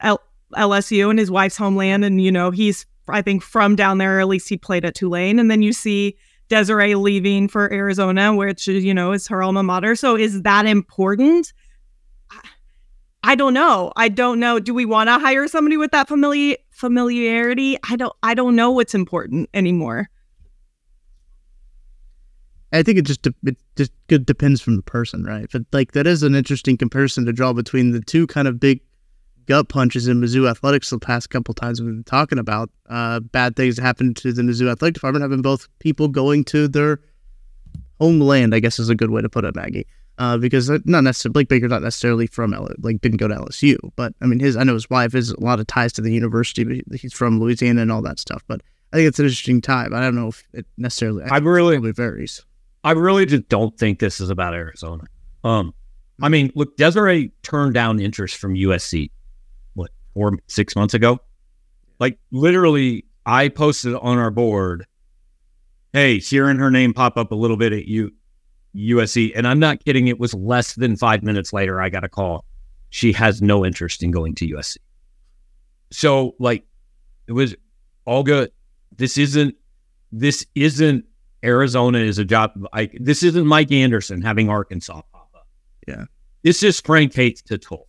L- 0.00 0.22
LSU 0.54 1.10
and 1.10 1.18
his 1.18 1.30
wife's 1.30 1.56
homeland 1.56 2.04
and 2.04 2.20
you 2.20 2.32
know, 2.32 2.50
he's 2.50 2.86
I 3.08 3.22
think 3.22 3.42
from 3.42 3.76
down 3.76 3.98
there 3.98 4.20
at 4.20 4.28
least 4.28 4.48
he 4.48 4.56
played 4.56 4.84
at 4.84 4.94
Tulane 4.94 5.38
and 5.38 5.50
then 5.50 5.62
you 5.62 5.72
see 5.72 6.16
Desiree 6.48 6.94
leaving 6.94 7.46
for 7.48 7.70
Arizona, 7.72 8.34
which 8.34 8.66
you 8.66 8.94
know 8.94 9.12
is 9.12 9.26
her 9.28 9.42
alma 9.42 9.62
mater. 9.62 9.94
So 9.94 10.16
is 10.16 10.42
that 10.42 10.66
important? 10.66 11.52
I 13.24 13.34
don't 13.34 13.52
know. 13.52 13.92
I 13.96 14.08
don't 14.08 14.40
know. 14.40 14.58
Do 14.58 14.72
we 14.72 14.86
want 14.86 15.08
to 15.08 15.18
hire 15.18 15.46
somebody 15.48 15.76
with 15.76 15.90
that 15.90 16.08
familiar 16.08 16.56
familiarity? 16.70 17.76
I 17.88 17.96
don't. 17.96 18.12
I 18.22 18.34
don't 18.34 18.56
know 18.56 18.70
what's 18.70 18.94
important 18.94 19.50
anymore. 19.52 20.08
I 22.72 22.82
think 22.82 22.98
it 22.98 23.02
just 23.02 23.22
de- 23.22 23.34
it 23.44 23.56
just 23.76 23.92
good 24.08 24.26
depends 24.26 24.60
from 24.60 24.76
the 24.76 24.82
person, 24.82 25.24
right? 25.24 25.46
But 25.50 25.62
like 25.72 25.92
that 25.92 26.06
is 26.06 26.22
an 26.22 26.34
interesting 26.34 26.76
comparison 26.76 27.24
to 27.26 27.32
draw 27.32 27.52
between 27.52 27.92
the 27.92 28.00
two 28.00 28.26
kind 28.26 28.46
of 28.46 28.60
big 28.60 28.80
gut 29.46 29.68
punches 29.68 30.06
in 30.06 30.20
Mizzou 30.20 30.48
athletics 30.48 30.90
the 30.90 30.98
past 30.98 31.30
couple 31.30 31.54
times 31.54 31.80
we've 31.80 31.90
been 31.90 32.04
talking 32.04 32.38
about. 32.38 32.70
Uh, 32.88 33.20
bad 33.20 33.56
things 33.56 33.76
that 33.76 33.82
happened 33.82 34.16
to 34.18 34.32
the 34.32 34.42
Mizzou 34.42 34.70
athletic 34.70 34.94
department 34.94 35.28
been 35.30 35.42
both 35.42 35.68
people 35.78 36.08
going 36.08 36.44
to 36.44 36.68
their 36.68 37.00
homeland, 37.98 38.54
I 38.54 38.60
guess 38.60 38.78
is 38.78 38.90
a 38.90 38.94
good 38.94 39.10
way 39.10 39.22
to 39.22 39.28
put 39.28 39.44
it, 39.44 39.56
Maggie. 39.56 39.86
Uh, 40.18 40.36
because 40.36 40.68
not 40.84 41.04
necessarily 41.04 41.32
Blake 41.32 41.48
Baker's 41.48 41.70
not 41.70 41.82
necessarily 41.82 42.26
from 42.26 42.52
L- 42.52 42.68
like 42.80 43.00
didn't 43.00 43.18
go 43.18 43.28
to 43.28 43.36
LSU, 43.36 43.76
but 43.94 44.12
I 44.20 44.26
mean 44.26 44.40
his 44.40 44.56
I 44.56 44.64
know 44.64 44.74
his 44.74 44.90
wife 44.90 45.12
has 45.12 45.30
a 45.30 45.40
lot 45.40 45.60
of 45.60 45.68
ties 45.68 45.92
to 45.94 46.02
the 46.02 46.12
university, 46.12 46.64
but 46.64 46.98
he's 47.00 47.12
from 47.12 47.38
Louisiana 47.38 47.82
and 47.82 47.92
all 47.92 48.02
that 48.02 48.18
stuff. 48.18 48.42
But 48.48 48.60
I 48.92 48.96
think 48.96 49.08
it's 49.08 49.20
an 49.20 49.26
interesting 49.26 49.60
time. 49.60 49.94
I 49.94 50.00
don't 50.00 50.16
know 50.16 50.28
if 50.28 50.42
it 50.52 50.66
necessarily. 50.76 51.22
I 51.22 51.38
really 51.38 51.76
it 51.76 51.94
varies. 51.94 52.44
I 52.84 52.92
really 52.92 53.26
just 53.26 53.48
don't 53.48 53.76
think 53.78 53.98
this 53.98 54.20
is 54.20 54.30
about 54.30 54.54
Arizona. 54.54 55.04
Um, 55.44 55.74
I 56.20 56.28
mean, 56.28 56.50
look, 56.54 56.76
Desiree 56.76 57.32
turned 57.42 57.74
down 57.74 58.00
interest 58.00 58.36
from 58.36 58.54
USC 58.54 59.10
what, 59.74 59.90
four, 60.14 60.38
six 60.46 60.74
months 60.74 60.94
ago. 60.94 61.20
Like 61.98 62.18
literally, 62.30 63.04
I 63.26 63.48
posted 63.48 63.94
on 63.94 64.18
our 64.18 64.30
board, 64.30 64.86
hey, 65.92 66.18
hearing 66.18 66.58
her 66.58 66.70
name 66.70 66.94
pop 66.94 67.16
up 67.16 67.32
a 67.32 67.34
little 67.34 67.56
bit 67.56 67.72
at 67.72 67.86
U- 67.86 68.12
USC. 68.74 69.32
And 69.34 69.46
I'm 69.46 69.58
not 69.58 69.84
kidding. 69.84 70.08
It 70.08 70.18
was 70.18 70.34
less 70.34 70.74
than 70.74 70.96
five 70.96 71.22
minutes 71.22 71.52
later, 71.52 71.80
I 71.80 71.88
got 71.88 72.04
a 72.04 72.08
call. 72.08 72.44
She 72.90 73.12
has 73.12 73.42
no 73.42 73.64
interest 73.64 74.02
in 74.02 74.10
going 74.10 74.34
to 74.36 74.48
USC. 74.48 74.78
So, 75.90 76.34
like, 76.38 76.64
it 77.26 77.32
was 77.32 77.54
all 78.04 78.22
good. 78.22 78.50
This 78.96 79.18
isn't, 79.18 79.54
this 80.10 80.46
isn't 80.54 81.04
Arizona 81.44 81.98
is 81.98 82.18
a 82.18 82.24
job. 82.24 82.52
Like, 82.72 82.96
this 83.00 83.22
isn't 83.22 83.46
Mike 83.46 83.70
Anderson 83.70 84.22
having 84.22 84.48
Arkansas 84.48 85.00
pop 85.12 85.30
up. 85.34 85.46
Yeah. 85.86 86.04
This 86.42 86.62
is 86.62 86.80
Frank 86.80 87.14
Haith 87.14 87.44
to 87.46 87.58
Tulsa. 87.58 87.84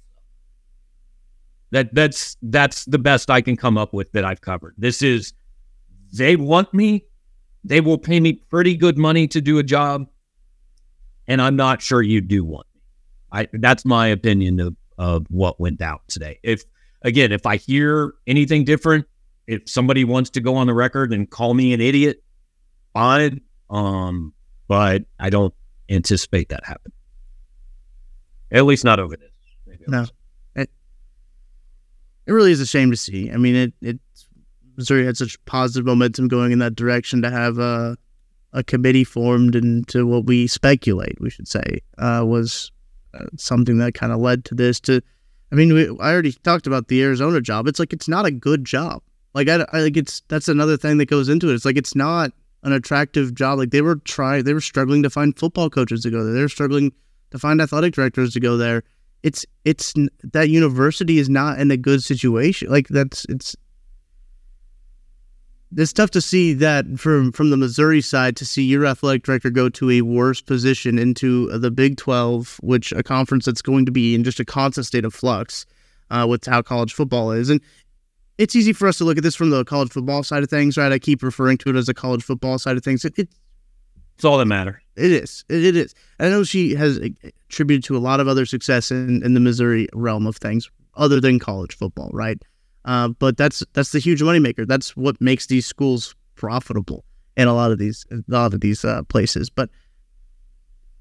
That 1.71 1.93
that's 1.93 2.35
that's 2.41 2.85
the 2.85 2.97
best 2.97 3.29
I 3.29 3.41
can 3.41 3.55
come 3.55 3.77
up 3.77 3.93
with 3.93 4.12
that 4.13 4.25
I've 4.25 4.41
covered. 4.41 4.73
This 4.77 5.03
is 5.03 5.33
they 6.12 6.35
want 6.35 6.73
me. 6.73 7.05
They 7.63 7.79
will 7.81 7.97
pay 7.97 8.19
me 8.19 8.33
pretty 8.33 8.75
good 8.75 8.97
money 8.97 9.27
to 9.27 9.39
do 9.39 9.59
a 9.59 9.63
job, 9.63 10.07
and 11.27 11.41
I'm 11.41 11.55
not 11.55 11.81
sure 11.81 12.01
you 12.01 12.21
do 12.21 12.43
want 12.43 12.65
me. 12.73 12.81
I 13.31 13.47
that's 13.53 13.85
my 13.85 14.07
opinion 14.07 14.59
of 14.59 14.75
of 14.97 15.27
what 15.29 15.59
went 15.59 15.81
out 15.81 16.01
today. 16.07 16.39
If 16.41 16.63
again, 17.03 17.31
if 17.31 17.45
I 17.45 17.57
hear 17.57 18.13
anything 18.25 18.63
different, 18.63 19.05
if 19.45 19.62
somebody 19.69 20.03
wants 20.03 20.31
to 20.31 20.41
go 20.41 20.55
on 20.55 20.65
the 20.65 20.73
record 20.73 21.13
and 21.13 21.29
call 21.29 21.53
me 21.53 21.73
an 21.73 21.81
idiot, 21.81 22.23
fine. 22.93 23.41
Um, 23.69 24.34
but 24.67 25.04
I 25.19 25.30
don't 25.30 25.54
anticipate 25.89 26.49
that 26.49 26.65
happening. 26.65 26.93
At 28.52 28.65
least 28.65 28.84
not 28.84 28.99
over 28.99 29.15
this. 29.15 29.32
Maybe 29.67 29.84
No. 29.88 30.06
It, 30.56 30.69
it 32.25 32.32
really 32.32 32.52
is 32.52 32.62
a 32.62 32.65
shame 32.65 32.91
to 32.91 32.97
see. 32.97 33.32
I 33.32 33.38
mean, 33.38 33.56
it, 33.56 33.73
it 33.82 33.99
Missouri 34.78 35.06
had 35.06 35.17
such 35.17 35.43
positive 35.45 35.86
momentum 35.86 36.28
going 36.28 36.52
in 36.52 36.60
that 36.60 36.75
direction 36.75 37.21
to 37.21 37.30
have 37.30 37.60
a, 37.60 37.97
a 38.54 38.63
committee 38.63 39.04
formed 39.04 39.56
and 39.56 39.88
to 39.89 40.08
what 40.08 40.25
we 40.25 40.47
speculate, 40.47 41.19
we 41.19 41.30
should 41.30 41.47
say, 41.47 41.82
uh, 41.97 42.23
was 42.25 42.71
uh, 43.13 43.25
something 43.36 43.78
that 43.80 43.93
kind 43.93 44.12
of 44.12 44.19
led 44.19 44.45
to 44.45 44.56
this. 44.56 44.80
To, 44.82 45.02
I 45.52 45.56
mean, 45.56 45.73
we, 45.73 45.89
I 45.99 46.12
already 46.12 46.32
talked 46.32 46.65
about 46.65 46.88
the 46.88 47.04
Arizona 47.04 47.41
job. 47.41 47.67
It's 47.67 47.80
like 47.80 47.93
it's 47.93 48.08
not 48.08 48.25
a 48.25 48.32
good 48.32 48.65
job. 48.65 49.02
Like 49.34 49.47
I, 49.47 49.65
I 49.73 49.82
like 49.82 49.97
it's 49.97 50.21
that's 50.28 50.47
another 50.47 50.78
thing 50.78 50.97
that 50.97 51.10
goes 51.10 51.30
into 51.30 51.49
it. 51.49 51.56
It's 51.56 51.65
like 51.65 51.78
it's 51.78 51.95
not 51.95 52.32
an 52.63 52.73
attractive 52.73 53.33
job. 53.33 53.59
Like 53.59 53.71
they 53.71 53.81
were 53.81 53.97
trying, 53.97 54.43
they 54.43 54.53
were 54.53 54.61
struggling 54.61 55.03
to 55.03 55.09
find 55.09 55.37
football 55.37 55.69
coaches 55.69 56.01
to 56.03 56.11
go 56.11 56.23
there. 56.23 56.33
They 56.33 56.41
were 56.41 56.49
struggling 56.49 56.91
to 57.31 57.39
find 57.39 57.61
athletic 57.61 57.93
directors 57.93 58.33
to 58.33 58.39
go 58.39 58.57
there. 58.57 58.83
It's 59.23 59.45
it's 59.65 59.93
that 60.23 60.49
university 60.49 61.19
is 61.19 61.29
not 61.29 61.59
in 61.59 61.71
a 61.71 61.77
good 61.77 62.03
situation. 62.03 62.69
Like 62.69 62.87
that's 62.87 63.25
it's 63.29 63.55
it's 65.75 65.93
tough 65.93 66.11
to 66.11 66.21
see 66.21 66.53
that 66.53 66.85
from 66.97 67.31
from 67.31 67.49
the 67.49 67.57
Missouri 67.57 68.01
side 68.01 68.35
to 68.37 68.45
see 68.45 68.63
your 68.63 68.85
athletic 68.85 69.23
director 69.23 69.49
go 69.49 69.69
to 69.69 69.91
a 69.91 70.01
worse 70.01 70.41
position 70.41 70.97
into 70.97 71.47
the 71.57 71.69
Big 71.69 71.97
Twelve, 71.97 72.59
which 72.63 72.91
a 72.93 73.03
conference 73.03 73.45
that's 73.45 73.61
going 73.61 73.85
to 73.85 73.91
be 73.91 74.15
in 74.15 74.23
just 74.23 74.39
a 74.39 74.45
constant 74.45 74.87
state 74.87 75.05
of 75.05 75.13
flux 75.13 75.65
uh, 76.09 76.25
with 76.27 76.45
how 76.45 76.61
college 76.61 76.93
football 76.93 77.31
is, 77.31 77.49
and 77.49 77.61
it's 78.39 78.56
easy 78.56 78.71
for 78.71 78.88
us 78.88 78.97
to 78.97 79.04
look 79.04 79.17
at 79.17 79.23
this 79.23 79.36
from 79.36 79.49
the 79.49 79.65
college 79.65 79.91
football 79.91 80.23
side 80.23 80.43
of 80.43 80.49
things, 80.49 80.78
right? 80.78 80.91
I 80.91 80.97
keep 80.97 81.21
referring 81.21 81.58
to 81.60 81.69
it 81.69 81.75
as 81.75 81.89
a 81.89 81.93
college 81.93 82.23
football 82.23 82.58
side 82.58 82.78
of 82.78 82.84
things. 82.84 83.04
It, 83.04 83.13
it 83.19 83.30
It's 84.15 84.23
all 84.23 84.38
that 84.38 84.45
matter. 84.45 84.82
it 84.95 85.12
is. 85.12 85.43
It, 85.49 85.65
it 85.65 85.75
is. 85.75 85.93
I 86.21 86.30
know 86.30 86.43
she 86.45 86.73
has 86.75 86.97
attributed 86.97 87.84
to 87.84 87.97
a 87.97 87.99
lot 87.99 88.21
of 88.21 88.30
other 88.30 88.45
success 88.45 88.91
in, 88.91 89.21
in 89.23 89.34
the 89.34 89.41
Missouri 89.41 89.89
realm 89.93 90.25
of 90.25 90.38
things, 90.38 90.69
other 90.95 91.19
than 91.19 91.38
college 91.38 91.75
football, 91.75 92.10
right? 92.13 92.41
Uh, 92.86 93.10
but 93.10 93.36
that's 93.36 93.62
that's 93.73 93.91
the 93.91 93.99
huge 93.99 94.21
moneymaker. 94.21 94.65
That's 94.65 94.95
what 94.95 95.19
makes 95.19 95.47
these 95.47 95.65
schools 95.65 96.15
profitable 96.36 97.04
in 97.36 97.49
a 97.49 97.54
lot 97.54 97.71
of 97.71 97.78
these 97.78 98.06
a 98.10 98.23
lot 98.30 98.54
of 98.54 98.62
these 98.62 98.86
uh, 98.86 99.04
places. 99.04 99.49
But 99.49 99.69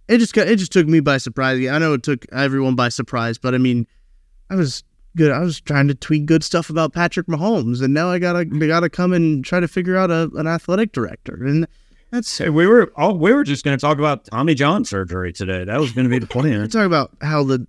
it 0.09 0.18
just 0.18 0.35
got, 0.35 0.48
it 0.48 0.57
just 0.57 0.72
took 0.72 0.88
me 0.88 0.98
by 0.98 1.18
surprise. 1.18 1.64
I 1.68 1.79
know 1.79 1.92
it 1.92 2.03
took 2.03 2.27
everyone 2.33 2.74
by 2.74 2.88
surprise, 2.88 3.38
but 3.38 3.55
I 3.55 3.59
mean, 3.59 3.87
I 4.51 4.57
was 4.57 4.83
good. 5.16 5.30
I 5.32 5.40
was 5.40 5.60
trying 5.60 5.88
to 5.88 5.94
tweet 5.94 6.26
good 6.26 6.44
stuff 6.44 6.70
about 6.70 6.92
Patrick 6.92 7.26
Mahomes, 7.26 7.82
and 7.82 7.92
now 7.94 8.10
I 8.10 8.18
gotta 8.18 8.40
I 8.40 8.44
gotta 8.66 8.88
come 8.90 9.12
and 9.12 9.44
try 9.44 9.60
to 9.60 9.68
figure 9.68 9.96
out 9.96 10.10
a, 10.10 10.30
an 10.34 10.46
athletic 10.46 10.92
director, 10.92 11.34
and 11.44 11.66
that's 12.10 12.38
Hey, 12.38 12.48
we 12.50 12.66
were 12.66 12.92
all 12.96 13.16
we 13.16 13.32
were 13.32 13.44
just 13.44 13.64
going 13.64 13.76
to 13.76 13.80
talk 13.80 13.98
about 13.98 14.24
Tommy 14.26 14.54
John 14.54 14.84
surgery 14.84 15.32
today. 15.32 15.64
That 15.64 15.78
was 15.80 15.92
going 15.92 16.04
to 16.06 16.10
be 16.10 16.18
the 16.18 16.26
We're 16.34 16.42
plan. 16.42 16.68
talking 16.68 16.86
about 16.86 17.10
how 17.20 17.44
the 17.44 17.66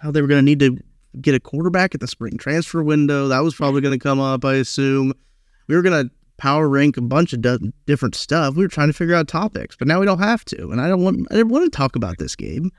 how 0.00 0.10
they 0.10 0.20
were 0.20 0.28
going 0.28 0.40
to 0.40 0.44
need 0.44 0.60
to 0.60 0.78
get 1.20 1.34
a 1.34 1.40
quarterback 1.40 1.94
at 1.94 2.00
the 2.00 2.06
spring 2.06 2.36
transfer 2.36 2.82
window. 2.82 3.28
That 3.28 3.40
was 3.40 3.54
probably 3.54 3.80
going 3.80 3.98
to 3.98 4.02
come 4.02 4.20
up, 4.20 4.44
I 4.44 4.54
assume. 4.54 5.12
We 5.66 5.74
were 5.74 5.82
going 5.82 6.06
to 6.06 6.14
power 6.36 6.68
rank 6.68 6.96
a 6.96 7.00
bunch 7.00 7.32
of 7.32 7.40
d- 7.42 7.72
different 7.86 8.14
stuff. 8.14 8.54
We 8.54 8.62
were 8.62 8.68
trying 8.68 8.86
to 8.88 8.92
figure 8.92 9.14
out 9.14 9.26
topics, 9.26 9.74
but 9.74 9.88
now 9.88 9.98
we 9.98 10.06
don't 10.06 10.20
have 10.20 10.44
to. 10.46 10.70
And 10.70 10.80
I 10.80 10.88
don't 10.88 11.02
want 11.02 11.26
I 11.30 11.34
didn't 11.34 11.48
want 11.50 11.64
to 11.64 11.76
talk 11.76 11.96
about 11.96 12.18
this 12.18 12.36
game. 12.36 12.70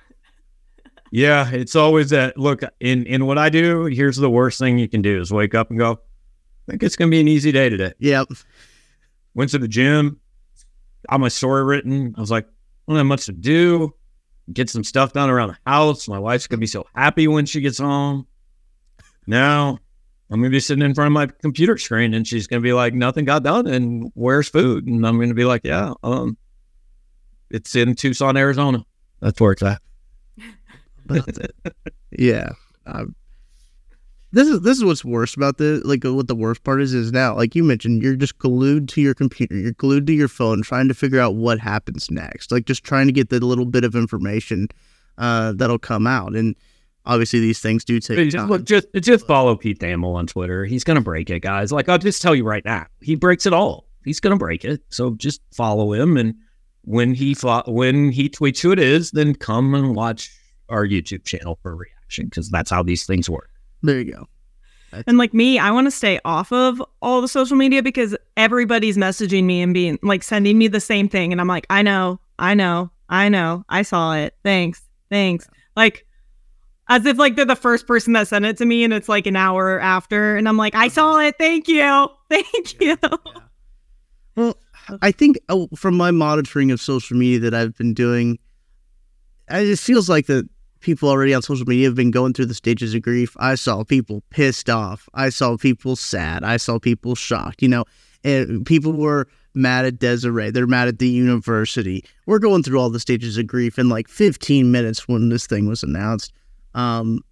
Yeah, 1.11 1.49
it's 1.51 1.75
always 1.75 2.09
that. 2.11 2.37
Look, 2.37 2.61
in 2.79 3.05
in 3.05 3.25
what 3.25 3.37
I 3.37 3.49
do, 3.49 3.85
here's 3.85 4.17
the 4.17 4.29
worst 4.29 4.59
thing 4.59 4.77
you 4.77 4.87
can 4.87 5.01
do 5.01 5.19
is 5.19 5.31
wake 5.31 5.55
up 5.55 5.69
and 5.69 5.79
go. 5.79 5.93
I 6.67 6.71
think 6.71 6.83
it's 6.83 6.95
going 6.95 7.09
to 7.09 7.15
be 7.15 7.19
an 7.19 7.27
easy 7.27 7.51
day 7.51 7.67
today. 7.69 7.93
Yep. 7.97 8.27
Went 9.33 9.49
to 9.51 9.57
the 9.57 9.67
gym, 9.67 10.19
got 11.09 11.19
my 11.19 11.27
story 11.27 11.63
written. 11.63 12.13
I 12.15 12.21
was 12.21 12.29
like, 12.29 12.45
I 12.45 12.51
don't 12.91 12.97
have 12.97 13.05
much 13.07 13.25
to 13.25 13.31
do. 13.31 13.95
Get 14.53 14.69
some 14.69 14.83
stuff 14.83 15.13
done 15.13 15.29
around 15.29 15.49
the 15.49 15.57
house. 15.65 16.07
My 16.07 16.19
wife's 16.19 16.47
gonna 16.47 16.59
be 16.59 16.67
so 16.67 16.85
happy 16.95 17.27
when 17.27 17.45
she 17.45 17.61
gets 17.61 17.79
home. 17.79 18.27
Now 19.25 19.79
I'm 20.29 20.41
gonna 20.41 20.49
be 20.49 20.59
sitting 20.59 20.83
in 20.83 20.93
front 20.93 21.07
of 21.07 21.13
my 21.13 21.27
computer 21.41 21.77
screen 21.77 22.13
and 22.13 22.27
she's 22.27 22.47
gonna 22.47 22.61
be 22.61 22.73
like, 22.73 22.93
nothing 22.93 23.25
got 23.25 23.43
done 23.43 23.67
and 23.67 24.11
where's 24.15 24.49
food? 24.49 24.87
And 24.87 25.05
I'm 25.05 25.19
gonna 25.19 25.33
be 25.33 25.45
like, 25.45 25.61
Yeah, 25.63 25.93
um 26.03 26.37
it's 27.51 27.75
in 27.75 27.95
Tucson, 27.95 28.37
Arizona. 28.37 28.85
That's 29.21 29.39
where 29.39 29.53
it's 29.53 29.63
at. 29.63 29.81
Yeah. 32.11 32.49
Um, 32.85 33.15
this 34.31 34.47
is 34.47 34.61
this 34.61 34.77
is 34.77 34.83
what's 34.83 35.03
worse 35.03 35.35
about 35.35 35.57
the 35.57 35.81
like 35.85 36.03
what 36.03 36.27
the 36.27 36.35
worst 36.35 36.63
part 36.63 36.81
is 36.81 36.93
is 36.93 37.11
now 37.11 37.35
like 37.35 37.55
you 37.55 37.63
mentioned 37.63 38.03
you're 38.03 38.15
just 38.15 38.37
glued 38.37 38.87
to 38.89 39.01
your 39.01 39.15
computer 39.15 39.55
you're 39.55 39.71
glued 39.71 40.05
to 40.05 40.13
your 40.13 40.27
phone 40.27 40.61
trying 40.61 40.87
to 40.87 40.93
figure 40.93 41.19
out 41.19 41.33
what 41.35 41.59
happens 41.59 42.11
next 42.11 42.51
like 42.51 42.65
just 42.65 42.83
trying 42.83 43.07
to 43.07 43.11
get 43.11 43.29
the 43.29 43.39
little 43.39 43.65
bit 43.65 43.83
of 43.83 43.95
information 43.95 44.67
uh, 45.17 45.51
that'll 45.53 45.79
come 45.79 46.05
out 46.05 46.35
and 46.35 46.55
obviously 47.07 47.39
these 47.39 47.59
things 47.59 47.83
do 47.83 47.99
take 47.99 48.17
Just, 48.29 48.37
time. 48.37 48.49
look, 48.49 48.65
just 48.65 48.85
just 49.01 49.25
follow 49.25 49.55
Pete 49.55 49.79
Thamel 49.79 50.13
on 50.15 50.27
Twitter. 50.27 50.63
He's 50.65 50.83
gonna 50.83 51.01
break 51.01 51.29
it, 51.31 51.39
guys. 51.41 51.71
Like 51.71 51.89
I'll 51.89 51.97
just 51.97 52.21
tell 52.21 52.35
you 52.35 52.43
right 52.43 52.63
now, 52.63 52.85
he 53.01 53.15
breaks 53.15 53.45
it 53.47 53.53
all. 53.53 53.87
He's 54.05 54.19
gonna 54.19 54.37
break 54.37 54.63
it. 54.63 54.81
So 54.89 55.15
just 55.15 55.41
follow 55.51 55.91
him, 55.93 56.17
and 56.17 56.35
when 56.83 57.13
he 57.15 57.33
fo- 57.33 57.63
when 57.67 58.11
he 58.11 58.29
tweets 58.29 58.61
who 58.61 58.71
it 58.71 58.79
is, 58.79 59.11
then 59.11 59.33
come 59.33 59.73
and 59.73 59.95
watch 59.95 60.31
our 60.69 60.85
YouTube 60.85 61.23
channel 61.25 61.57
for 61.61 61.75
reaction 61.75 62.25
because 62.25 62.49
that's 62.49 62.69
how 62.69 62.83
these 62.83 63.05
things 63.05 63.29
work. 63.29 63.49
there 63.83 63.99
you 63.99 64.11
go 64.11 64.27
And 65.07 65.17
like 65.17 65.33
me, 65.33 65.59
I 65.59 65.71
want 65.71 65.87
to 65.87 65.91
stay 65.91 66.19
off 66.25 66.51
of 66.51 66.81
all 67.01 67.21
the 67.21 67.27
social 67.27 67.55
media 67.55 67.83
because 67.83 68.15
everybody's 68.37 68.97
messaging 68.97 69.43
me 69.43 69.61
and 69.61 69.73
being 69.73 69.99
like 70.01 70.23
sending 70.23 70.57
me 70.57 70.67
the 70.67 70.79
same 70.79 71.07
thing. 71.07 71.31
And 71.31 71.39
I'm 71.39 71.47
like, 71.47 71.67
I 71.69 71.81
know, 71.81 72.19
I 72.39 72.53
know, 72.53 72.91
I 73.09 73.29
know, 73.29 73.63
I 73.69 73.83
saw 73.83 74.13
it. 74.15 74.35
Thanks, 74.43 74.81
thanks. 75.09 75.47
Like, 75.75 76.05
as 76.89 77.05
if 77.05 77.17
like 77.19 77.35
they're 77.35 77.45
the 77.45 77.55
first 77.55 77.85
person 77.85 78.13
that 78.13 78.27
sent 78.27 78.45
it 78.45 78.57
to 78.57 78.65
me 78.65 78.83
and 78.83 78.91
it's 78.93 79.07
like 79.07 79.27
an 79.27 79.35
hour 79.35 79.79
after. 79.79 80.35
And 80.35 80.49
I'm 80.49 80.57
like, 80.57 80.73
I 80.73 80.87
saw 80.87 81.11
uh-huh. 81.11 81.27
it. 81.27 81.37
Thank 81.37 81.67
you. 81.67 82.07
Thank 82.29 82.81
you. 82.81 82.97
Well, 84.35 84.57
I 85.01 85.11
think 85.11 85.37
oh, 85.49 85.67
from 85.75 85.95
my 85.97 86.11
monitoring 86.11 86.71
of 86.71 86.79
social 86.79 87.17
media 87.17 87.39
that 87.39 87.53
I've 87.53 87.75
been 87.77 87.93
doing, 87.93 88.39
I- 89.49 89.59
it 89.59 89.79
feels 89.79 90.09
like 90.09 90.27
that 90.27 90.47
people 90.79 91.09
already 91.09 91.33
on 91.33 91.41
social 91.41 91.65
media 91.65 91.87
have 91.87 91.95
been 91.95 92.11
going 92.11 92.33
through 92.33 92.47
the 92.47 92.53
stages 92.53 92.93
of 92.93 93.01
grief. 93.01 93.35
I 93.39 93.55
saw 93.55 93.83
people 93.83 94.23
pissed 94.29 94.69
off. 94.69 95.09
I 95.13 95.29
saw 95.29 95.57
people 95.57 95.95
sad. 95.95 96.43
I 96.43 96.57
saw 96.57 96.79
people 96.79 97.15
shocked. 97.15 97.61
You 97.61 97.69
know, 97.69 97.85
and 98.23 98.65
people 98.65 98.93
were 98.93 99.27
mad 99.53 99.85
at 99.85 99.99
Desiree. 99.99 100.51
They're 100.51 100.67
mad 100.67 100.87
at 100.87 100.99
the 100.99 101.07
university. 101.07 102.03
We're 102.25 102.39
going 102.39 102.63
through 102.63 102.79
all 102.79 102.89
the 102.89 102.99
stages 102.99 103.37
of 103.37 103.47
grief 103.47 103.79
in 103.79 103.89
like 103.89 104.07
15 104.07 104.71
minutes 104.71 105.07
when 105.07 105.29
this 105.29 105.47
thing 105.47 105.67
was 105.67 105.83
announced. 105.83 106.33
Um, 106.75 107.23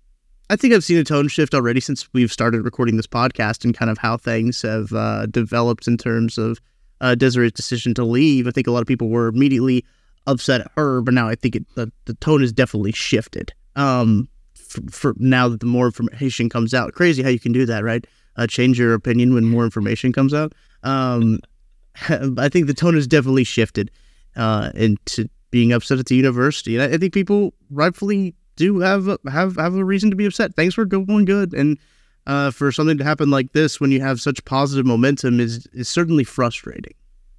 I 0.49 0.55
think 0.55 0.73
I've 0.73 0.83
seen 0.83 0.97
a 0.97 1.03
tone 1.03 1.27
shift 1.27 1.53
already 1.53 1.79
since 1.79 2.11
we've 2.13 2.31
started 2.31 2.63
recording 2.63 2.95
this 2.95 3.07
podcast 3.07 3.65
and 3.65 3.75
kind 3.75 3.91
of 3.91 3.97
how 3.97 4.17
things 4.17 4.61
have 4.61 4.93
uh, 4.93 5.25
developed 5.25 5.87
in 5.87 5.97
terms 5.97 6.37
of 6.37 6.59
uh, 7.01 7.15
Desiree's 7.15 7.51
decision 7.51 7.93
to 7.95 8.03
leave. 8.03 8.47
I 8.47 8.51
think 8.51 8.65
a 8.67 8.71
lot 8.71 8.81
of 8.81 8.87
people 8.87 9.09
were 9.09 9.27
immediately 9.27 9.85
upset 10.27 10.61
at 10.61 10.71
her, 10.75 11.01
but 11.01 11.13
now 11.13 11.27
I 11.27 11.35
think 11.35 11.55
it, 11.55 11.65
the, 11.75 11.91
the 12.05 12.13
tone 12.15 12.41
has 12.41 12.53
definitely 12.53 12.91
shifted. 12.91 13.53
Um, 13.75 14.29
for, 14.55 14.81
for 14.91 15.13
now 15.17 15.47
that 15.47 15.61
the 15.61 15.65
more 15.65 15.85
information 15.85 16.49
comes 16.49 16.73
out, 16.73 16.93
crazy 16.93 17.23
how 17.23 17.29
you 17.29 17.39
can 17.39 17.53
do 17.53 17.65
that, 17.65 17.83
right? 17.83 18.05
Uh, 18.35 18.45
change 18.45 18.77
your 18.77 18.93
opinion 18.93 19.33
when 19.33 19.45
more 19.45 19.63
information 19.63 20.13
comes 20.13 20.33
out. 20.33 20.53
Um, 20.83 21.39
I 22.37 22.49
think 22.49 22.67
the 22.67 22.73
tone 22.75 22.93
has 22.93 23.07
definitely 23.07 23.43
shifted 23.43 23.89
uh, 24.35 24.71
into 24.75 25.29
being 25.49 25.71
upset 25.71 25.99
at 25.99 26.05
the 26.05 26.15
university, 26.15 26.75
and 26.75 26.83
I, 26.83 26.95
I 26.95 26.97
think 26.97 27.13
people 27.13 27.53
rightfully 27.71 28.35
do 28.55 28.79
have 28.79 29.07
a, 29.07 29.17
have 29.31 29.55
have 29.55 29.75
a 29.75 29.85
reason 29.85 30.09
to 30.09 30.15
be 30.15 30.25
upset. 30.25 30.55
Things 30.55 30.77
were 30.77 30.85
going 30.85 31.25
good, 31.25 31.53
and 31.53 31.79
uh, 32.25 32.51
for 32.51 32.71
something 32.71 32.97
to 32.97 33.03
happen 33.03 33.31
like 33.31 33.53
this 33.53 33.79
when 33.79 33.91
you 33.91 34.01
have 34.01 34.19
such 34.19 34.43
positive 34.45 34.85
momentum 34.85 35.39
is 35.39 35.65
is 35.67 35.87
certainly 35.87 36.23
frustrating. 36.23 36.93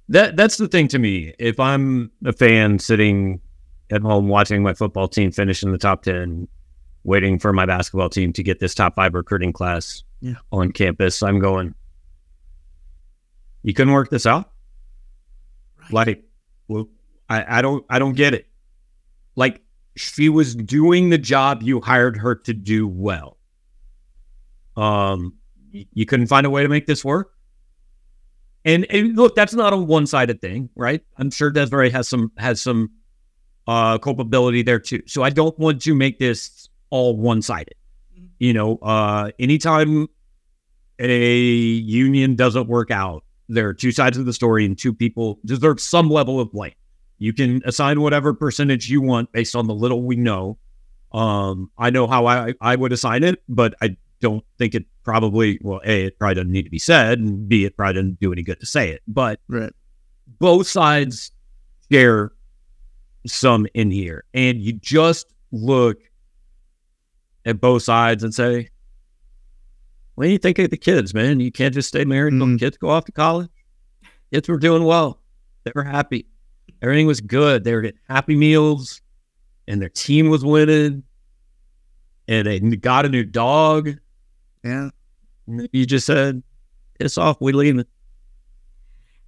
That 0.09 0.35
that's 0.35 0.57
the 0.57 0.67
thing 0.67 0.87
to 0.89 0.99
me. 0.99 1.33
If 1.39 1.59
I'm 1.59 2.11
a 2.25 2.33
fan 2.33 2.79
sitting 2.79 3.41
at 3.91 4.01
home 4.01 4.27
watching 4.27 4.63
my 4.63 4.73
football 4.73 5.07
team 5.07 5.31
finish 5.31 5.63
in 5.63 5.71
the 5.71 5.77
top 5.77 6.03
ten, 6.03 6.47
waiting 7.03 7.37
for 7.39 7.53
my 7.53 7.65
basketball 7.65 8.09
team 8.09 8.33
to 8.33 8.43
get 8.43 8.59
this 8.59 8.73
top 8.75 8.95
five 8.95 9.13
recruiting 9.13 9.53
class 9.53 10.03
Yeah. 10.21 10.35
on 10.51 10.71
campus, 10.71 11.21
I'm 11.21 11.39
going. 11.39 11.75
You 13.63 13.73
couldn't 13.73 13.93
work 13.93 14.09
this 14.09 14.25
out. 14.25 14.51
Like, 15.91 16.23
well, 16.67 16.87
I, 17.29 17.59
I 17.59 17.61
don't 17.61 17.85
I 17.89 17.99
don't 17.99 18.15
get 18.15 18.33
it. 18.33 18.47
Like 19.35 19.61
she 19.95 20.29
was 20.29 20.55
doing 20.55 21.09
the 21.09 21.17
job 21.17 21.61
you 21.61 21.81
hired 21.81 22.17
her 22.17 22.33
to 22.35 22.53
do 22.53 22.87
well. 22.87 23.37
Um, 24.75 25.35
you 25.71 26.05
couldn't 26.05 26.27
find 26.27 26.45
a 26.47 26.49
way 26.49 26.63
to 26.63 26.69
make 26.69 26.87
this 26.87 27.03
work. 27.05 27.33
And, 28.65 28.85
and 28.89 29.15
look, 29.15 29.35
that's 29.35 29.53
not 29.53 29.73
a 29.73 29.77
one-sided 29.77 30.41
thing, 30.41 30.69
right? 30.75 31.01
I'm 31.17 31.31
sure 31.31 31.49
Desiree 31.49 31.89
has 31.91 32.07
some 32.07 32.31
has 32.37 32.61
some 32.61 32.91
uh, 33.67 33.97
culpability 33.99 34.63
there 34.63 34.79
too. 34.79 35.01
So 35.05 35.23
I 35.23 35.29
don't 35.29 35.57
want 35.57 35.81
to 35.83 35.95
make 35.95 36.19
this 36.19 36.69
all 36.89 37.15
one-sided. 37.15 37.75
You 38.39 38.53
know, 38.53 38.77
uh, 38.77 39.31
anytime 39.39 40.07
a 40.97 41.33
union 41.33 42.35
doesn't 42.35 42.67
work 42.67 42.91
out, 42.91 43.23
there 43.47 43.67
are 43.67 43.73
two 43.73 43.91
sides 43.91 44.17
of 44.17 44.25
the 44.25 44.33
story, 44.33 44.65
and 44.65 44.77
two 44.77 44.93
people 44.93 45.39
deserve 45.45 45.79
some 45.79 46.09
level 46.09 46.39
of 46.39 46.51
blame. 46.51 46.73
You 47.17 47.33
can 47.33 47.61
assign 47.65 48.01
whatever 48.01 48.33
percentage 48.33 48.89
you 48.89 49.01
want 49.01 49.31
based 49.31 49.55
on 49.55 49.67
the 49.67 49.73
little 49.73 50.03
we 50.03 50.15
know. 50.15 50.57
Um, 51.11 51.71
I 51.77 51.89
know 51.89 52.07
how 52.07 52.27
I, 52.27 52.53
I 52.61 52.75
would 52.75 52.91
assign 52.91 53.23
it, 53.23 53.41
but 53.49 53.73
I 53.81 53.97
don't 54.21 54.43
think 54.57 54.75
it 54.75 54.85
probably, 55.03 55.59
well, 55.61 55.81
A, 55.85 56.05
it 56.05 56.19
probably 56.19 56.35
doesn't 56.35 56.51
need 56.51 56.63
to 56.63 56.69
be 56.69 56.79
said, 56.79 57.19
and 57.19 57.47
B, 57.47 57.65
it 57.65 57.75
probably 57.77 57.93
doesn't 57.95 58.19
do 58.19 58.31
any 58.33 58.43
good 58.43 58.59
to 58.59 58.65
say 58.65 58.91
it. 58.91 59.01
But 59.07 59.39
Right. 59.47 59.73
both 60.39 60.67
sides 60.67 61.31
share 61.91 62.31
some 63.25 63.67
in 63.73 63.91
here. 63.91 64.23
And 64.33 64.59
you 64.61 64.73
just 64.73 65.33
look 65.51 65.97
at 67.45 67.59
both 67.59 67.83
sides 67.83 68.23
and 68.23 68.33
say, 68.33 68.69
what 70.15 70.25
do 70.25 70.31
you 70.31 70.37
think 70.37 70.59
of 70.59 70.69
the 70.69 70.77
kids, 70.77 71.13
man? 71.13 71.39
You 71.39 71.51
can't 71.51 71.73
just 71.73 71.87
stay 71.87 72.03
married 72.05 72.33
until 72.33 72.47
Mm. 72.47 72.59
kids 72.59 72.77
go 72.77 72.89
off 72.89 73.05
to 73.05 73.11
college. 73.11 73.49
Kids 74.31 74.49
were 74.49 74.57
doing 74.57 74.83
well. 74.83 75.21
They 75.63 75.71
were 75.73 75.83
happy. 75.83 76.27
Everything 76.81 77.07
was 77.07 77.21
good. 77.21 77.63
They 77.63 77.73
were 77.73 77.81
getting 77.81 77.99
happy 78.07 78.35
meals 78.35 79.01
and 79.67 79.81
their 79.81 79.89
team 79.89 80.29
was 80.29 80.43
winning. 80.43 81.03
And 82.27 82.45
they 82.47 82.59
got 82.59 83.05
a 83.05 83.09
new 83.09 83.23
dog. 83.23 83.97
Yeah. 84.63 84.89
You 85.71 85.85
just 85.85 86.05
said, 86.05 86.43
piss 86.99 87.17
off, 87.17 87.37
we 87.41 87.51
leaving. 87.53 87.85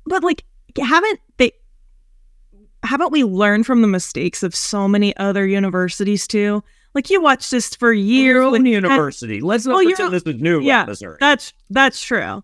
but 0.06 0.24
like 0.24 0.44
haven't 0.80 1.20
they 1.38 1.52
haven't 2.84 3.12
we 3.12 3.24
learned 3.24 3.66
from 3.66 3.82
the 3.82 3.88
mistakes 3.88 4.44
of 4.44 4.56
so 4.56 4.88
many 4.88 5.16
other 5.18 5.46
universities 5.46 6.28
too 6.28 6.64
like 6.94 7.10
you 7.10 7.22
watched 7.22 7.52
this 7.52 7.74
for 7.76 7.94
years 7.94 8.44
own 8.44 8.66
university. 8.66 9.40
Let's 9.42 9.66
not 9.66 9.76
Well, 9.76 9.86
pretend 9.86 10.14
this 10.14 10.24
is 10.24 10.42
new 10.42 10.60
yeah, 10.62 10.86
Missouri. 10.86 11.18
that's 11.20 11.54
that's 11.70 12.02
true 12.02 12.20
Yeah. 12.20 12.42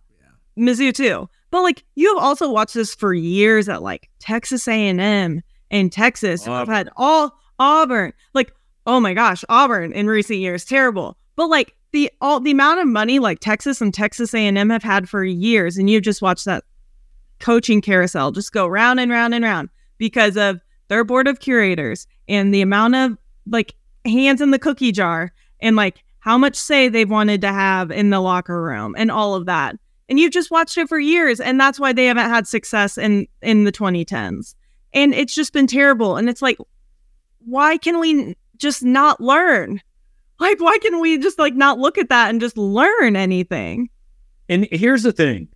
mizzou 0.57 0.93
too 0.93 1.29
but 1.51 1.61
like 1.61 1.83
you 1.95 2.13
have 2.15 2.23
also 2.23 2.51
watched 2.51 2.73
this 2.73 2.93
for 2.95 3.13
years 3.13 3.69
at 3.69 3.81
like 3.81 4.09
texas 4.19 4.67
a&m 4.67 5.41
in 5.69 5.89
texas 5.89 6.47
I've 6.47 6.67
had 6.67 6.89
all 6.97 7.37
auburn 7.59 8.13
like 8.33 8.51
oh 8.85 8.99
my 8.99 9.13
gosh 9.13 9.43
auburn 9.49 9.93
in 9.93 10.07
recent 10.07 10.39
years 10.39 10.65
terrible 10.65 11.17
but 11.35 11.47
like 11.47 11.75
the 11.91 12.11
all 12.21 12.39
the 12.39 12.51
amount 12.51 12.79
of 12.79 12.87
money 12.87 13.19
like 13.19 13.39
texas 13.39 13.81
and 13.81 13.93
texas 13.93 14.33
a&m 14.33 14.69
have 14.69 14.83
had 14.83 15.07
for 15.07 15.23
years 15.23 15.77
and 15.77 15.89
you've 15.89 16.03
just 16.03 16.21
watched 16.21 16.45
that 16.45 16.63
coaching 17.39 17.81
carousel 17.81 18.31
just 18.31 18.51
go 18.51 18.67
round 18.67 18.99
and 18.99 19.11
round 19.11 19.33
and 19.33 19.43
round 19.43 19.69
because 19.97 20.37
of 20.37 20.59
their 20.87 21.03
board 21.03 21.27
of 21.27 21.39
curators 21.39 22.07
and 22.27 22.53
the 22.53 22.61
amount 22.61 22.95
of 22.95 23.17
like 23.45 23.75
hands 24.05 24.41
in 24.41 24.51
the 24.51 24.59
cookie 24.59 24.91
jar 24.91 25.31
and 25.59 25.75
like 25.75 26.03
how 26.19 26.37
much 26.37 26.55
say 26.55 26.89
they've 26.89 27.09
wanted 27.09 27.41
to 27.41 27.51
have 27.51 27.91
in 27.91 28.09
the 28.09 28.19
locker 28.19 28.61
room 28.61 28.95
and 28.97 29.11
all 29.11 29.35
of 29.35 29.45
that. 29.45 29.75
And 30.09 30.19
you've 30.19 30.33
just 30.33 30.51
watched 30.51 30.77
it 30.77 30.87
for 30.87 30.99
years 30.99 31.39
and 31.39 31.59
that's 31.59 31.79
why 31.79 31.93
they 31.93 32.05
haven't 32.05 32.29
had 32.29 32.47
success 32.47 32.97
in 32.97 33.27
in 33.41 33.63
the 33.63 33.71
2010s. 33.71 34.55
And 34.93 35.13
it's 35.13 35.35
just 35.35 35.53
been 35.53 35.67
terrible 35.67 36.15
and 36.15 36.29
it's 36.29 36.41
like 36.41 36.57
why 37.45 37.77
can 37.77 37.99
we 37.99 38.35
just 38.57 38.83
not 38.83 39.21
learn? 39.21 39.81
Like 40.39 40.59
why 40.59 40.77
can 40.79 40.99
we 40.99 41.17
just 41.17 41.39
like 41.39 41.55
not 41.55 41.79
look 41.79 41.97
at 41.97 42.09
that 42.09 42.29
and 42.29 42.39
just 42.39 42.57
learn 42.57 43.15
anything? 43.15 43.89
And 44.49 44.67
here's 44.71 45.03
the 45.03 45.11
thing. 45.11 45.47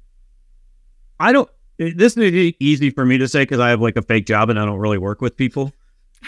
I 1.19 1.31
don't, 1.31 1.49
this 1.77 2.17
is 2.17 2.53
easy 2.59 2.89
for 2.89 3.05
me 3.05 3.17
to 3.19 3.27
say 3.27 3.43
because 3.43 3.59
I 3.59 3.69
have 3.69 3.81
like 3.81 3.95
a 3.95 4.01
fake 4.01 4.25
job 4.25 4.49
and 4.49 4.59
I 4.59 4.65
don't 4.65 4.79
really 4.79 4.97
work 4.97 5.21
with 5.21 5.37
people. 5.37 5.71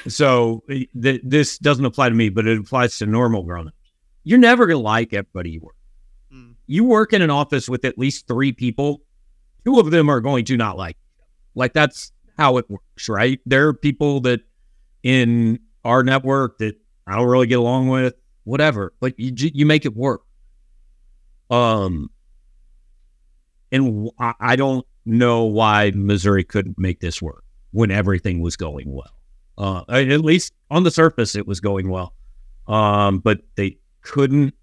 So 0.08 0.64
eh, 0.70 0.86
th- 1.00 1.22
this 1.24 1.58
doesn't 1.58 1.86
apply 1.86 2.10
to 2.10 2.16
me, 2.16 2.30
but 2.30 2.48
it 2.48 2.60
applies 2.60 2.98
to 3.00 3.06
normal 3.06 3.44
grown 3.44 3.68
ups. 3.68 3.78
You're 4.24 4.40
never 4.40 4.66
going 4.66 4.78
to 4.78 4.84
like 4.84 5.14
everybody 5.14 5.52
you 5.52 5.62
work. 5.62 5.76
Mm. 6.34 6.56
You 6.68 6.84
work 6.84 7.14
in 7.14 7.22
an 7.22 7.30
office 7.30 7.68
with 7.68 7.86
at 7.86 7.98
least 7.98 8.28
three 8.28 8.52
people, 8.52 9.02
two 9.66 9.80
of 9.80 9.92
them 9.92 10.10
are 10.10 10.22
going 10.22 10.46
to 10.46 10.58
not 10.58 10.78
like 10.78 10.96
you. 11.18 11.24
Like 11.56 11.74
that's 11.74 12.12
how 12.38 12.58
it 12.58 12.70
works, 12.70 13.10
right? 13.10 13.40
There 13.46 13.68
are 13.68 13.74
people 13.74 14.22
that 14.22 14.42
in 15.04 15.60
our 15.84 16.04
network 16.04 16.60
that 16.60 16.76
I 17.06 17.16
don't 17.18 17.28
really 17.28 17.48
get 17.48 17.60
along 17.60 17.90
with, 17.90 18.16
whatever, 18.44 18.94
but 19.00 19.18
you, 19.20 19.52
you 19.54 19.66
make 19.66 19.86
it 19.86 19.96
work. 19.96 20.22
Um, 21.50 22.10
and 23.72 24.10
I 24.20 24.56
don't 24.56 24.86
know 25.06 25.44
why 25.46 25.92
Missouri 25.96 26.44
couldn't 26.44 26.78
make 26.78 27.00
this 27.00 27.22
work 27.22 27.44
when 27.72 27.92
everything 27.92 28.42
was 28.42 28.56
going 28.56 28.92
well. 28.94 29.12
Uh, 29.58 29.84
at 29.90 30.22
least 30.22 30.54
on 30.72 30.84
the 30.84 30.92
surface, 30.92 31.36
it 31.36 31.48
was 31.48 31.60
going 31.60 31.90
well. 31.90 32.14
Um, 32.68 33.20
but 33.20 33.42
they 33.56 33.78
couldn't 34.02 34.54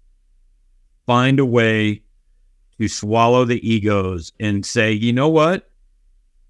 find 1.05 1.39
a 1.39 1.45
way 1.45 2.01
to 2.79 2.87
swallow 2.87 3.45
the 3.45 3.67
egos 3.67 4.31
and 4.39 4.65
say, 4.65 4.91
you 4.91 5.13
know 5.13 5.29
what? 5.29 5.69